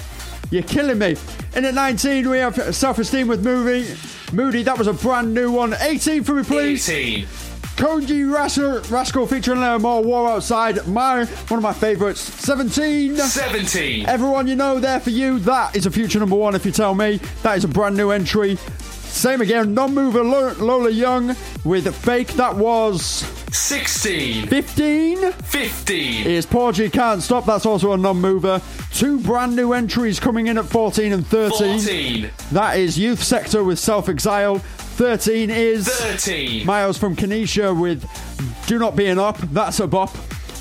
[0.51, 1.15] You're killing me.
[1.55, 3.95] In at 19, we have self-esteem with movie.
[4.33, 5.73] Moody, that was a brand new one.
[5.79, 6.87] 18 for me, please.
[6.89, 7.27] 18.
[7.80, 10.85] Kojey Radical, Radical featuring Lex Amor, War Outside.
[10.85, 12.19] My one of my favourites.
[12.19, 13.15] 17.
[13.15, 14.06] 17.
[14.06, 15.39] Everyone you know there for you.
[15.39, 17.22] That is a future number one if you tell me.
[17.41, 18.57] That is a brand new entry.
[18.57, 22.34] Same again, non-mover Lola Young with Fake.
[22.34, 23.01] That was
[23.56, 24.47] 16.
[24.47, 25.31] 15.
[25.31, 26.27] 15.
[26.27, 27.45] Is Porgy Can't Stop.
[27.45, 28.61] That's also a non-mover.
[28.91, 31.80] Two brand new entries coming in at 14 and 13.
[31.80, 32.30] 14.
[32.51, 34.61] That is Youth Sector with Self-Exile.
[34.99, 36.65] 13 is 13.
[36.65, 38.03] Miles from Kinshasa with
[38.67, 39.38] Do Not Be an Op.
[39.38, 40.13] That's a bop.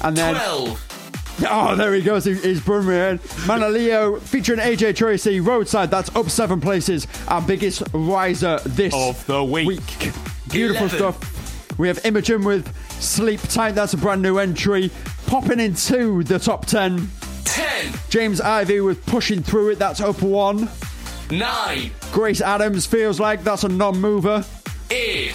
[0.04, 1.44] And then 12.
[1.50, 2.24] Oh, there he goes.
[2.24, 3.18] He- He's bringing me in.
[3.18, 5.90] Mahalia featuring AJ Tracey, Roadside.
[5.90, 7.08] That's up seven places.
[7.26, 10.12] Our biggest riser this Of the week.
[10.52, 10.90] Beautiful 11.
[10.90, 11.76] stuff.
[11.76, 13.72] We have Imogen with Sleep Tight.
[13.74, 14.92] That's a brand new entry.
[15.26, 17.10] Popping into the top 10.
[17.44, 17.92] 10.
[18.08, 19.80] James Ivy with Pushing Through It.
[19.80, 20.68] That's up one.
[21.30, 21.90] 9.
[22.12, 24.44] Gracie Abrams feels like that's a non mover.
[24.90, 25.30] 8.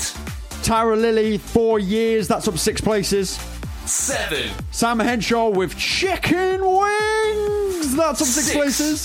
[0.64, 2.28] Tyra Lilly, Four Years.
[2.28, 3.40] That's up six places.
[3.86, 4.50] 7.
[4.72, 7.96] Sam Henshaw with Chicken Wings.
[7.96, 8.52] That's up six, Six.
[8.56, 9.02] places.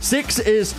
[0.00, 0.74] Six is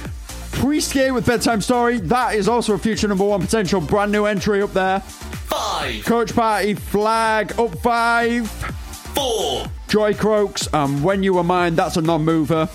[0.53, 1.99] Priest Gay with Bedtime Story.
[1.99, 4.99] That is also a future number one potential brand new entry up there.
[5.02, 6.03] 5.
[6.06, 8.49] Coach Party Flag up five.
[8.49, 9.65] 4.
[9.88, 11.76] Joy Crookes um, When You Were Mine.
[11.76, 12.68] That's a non mover.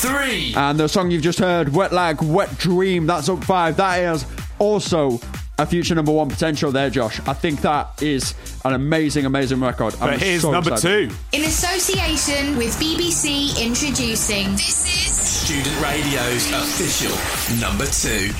[0.00, 0.54] 3.
[0.56, 3.06] And the song you've just heard, Wet Leg, Wet Dream.
[3.06, 3.76] That's up five.
[3.76, 4.24] That is
[4.58, 5.20] also
[5.58, 7.20] a future number one potential there, Josh.
[7.28, 9.94] I think that is an amazing, amazing record.
[10.00, 11.10] I'm But here's so number excited.
[11.10, 11.16] two.
[11.32, 14.52] In association with BBC Introducing.
[14.52, 18.32] This is Student Radio's official number two.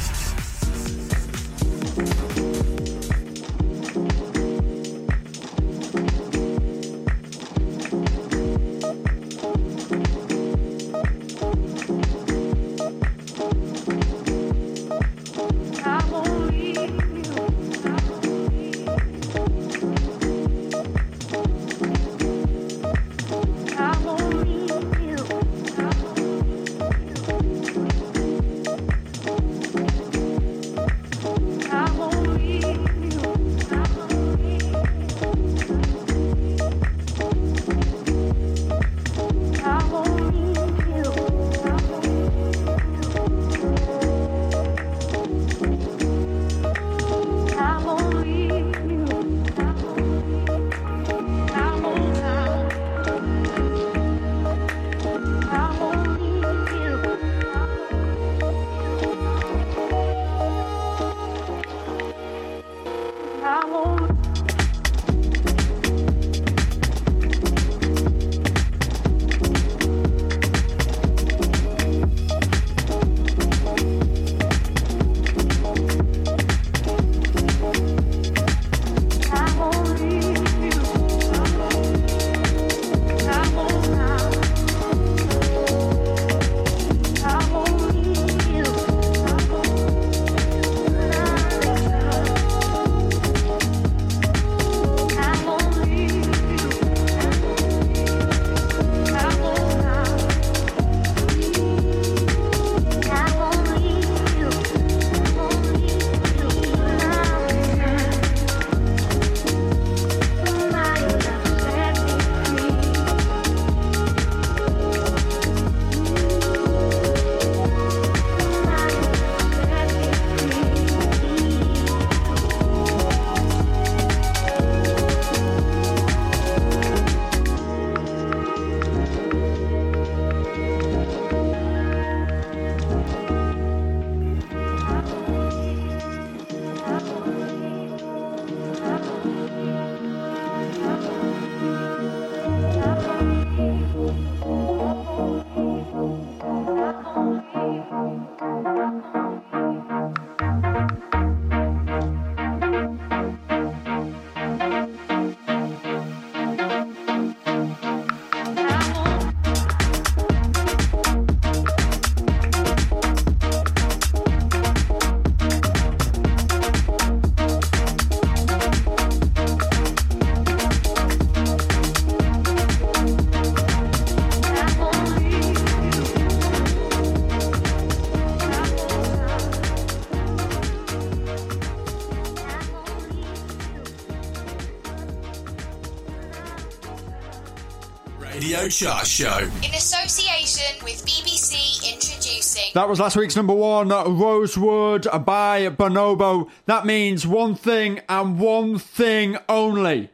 [188.71, 189.39] Radio Chart Show.
[189.65, 192.71] In association with BBC Introducing.
[192.75, 196.49] That was last week's number one, Rosewood by Bonobo.
[196.67, 200.11] That means one thing and one thing only.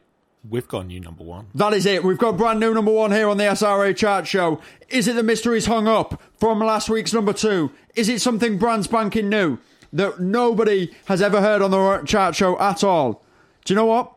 [0.49, 1.47] We've got a new number one.
[1.53, 2.03] That is it.
[2.03, 4.59] We've got brand new number one here on the SRA chart show.
[4.89, 7.71] Is it the Mysterines hung up from last week's number two?
[7.95, 9.59] Is it something brand spanking new
[9.93, 13.23] that nobody has ever heard on the chart show at all?
[13.65, 14.13] Do you know what?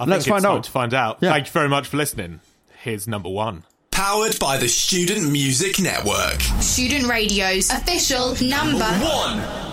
[0.00, 0.64] I Let's think find it's time out.
[0.64, 1.18] to find out.
[1.20, 1.30] Yeah.
[1.30, 2.40] Thank you very much for listening.
[2.82, 3.64] Here's number one.
[3.90, 6.40] Powered by the Student Music Network.
[6.62, 9.69] Student Radio's official number one.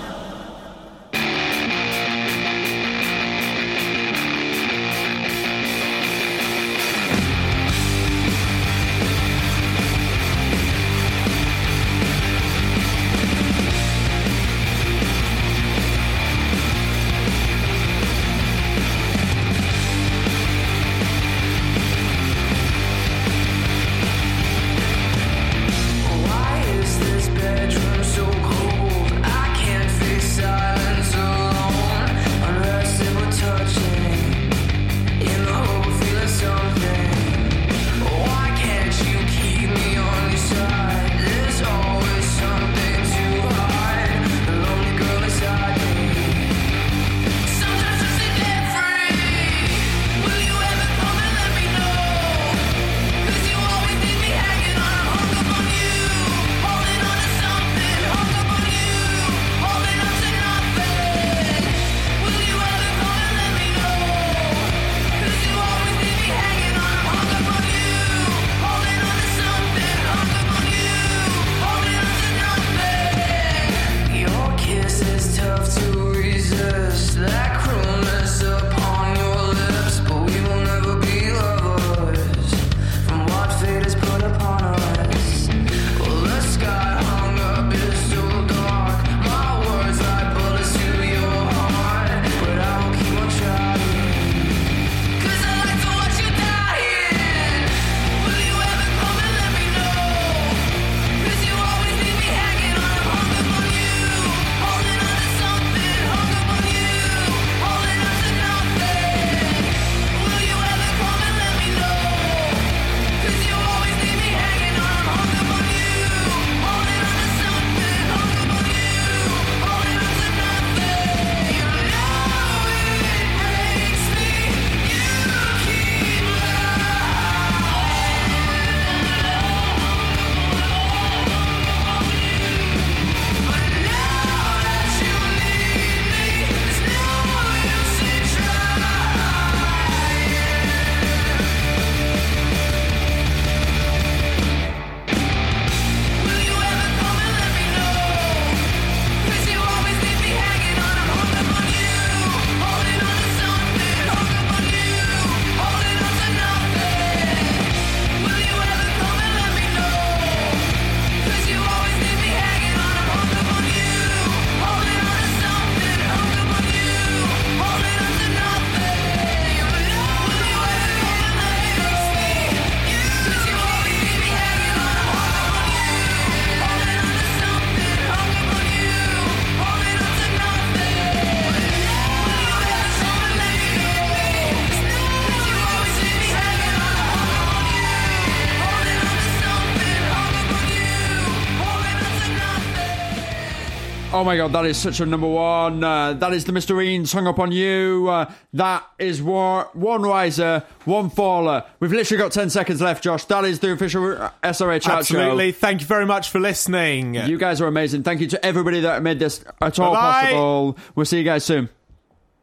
[194.18, 195.84] Oh my god, that is such a number one.
[195.84, 198.08] Uh, that is the Mysterines hung up on you.
[198.10, 201.64] Uh, that is one, one riser, one faller.
[201.80, 203.26] We've literally got 10 seconds left, Josh.
[203.26, 204.02] That is the official
[204.42, 205.52] SRA chat Absolutely.
[205.52, 205.60] show.
[205.60, 207.14] Thank you very much for listening.
[207.14, 208.02] You guys are amazing.
[208.02, 210.22] Thank you to everybody that made this at all Bye-bye.
[210.22, 210.78] possible.
[210.96, 211.70] We'll see you guys soon.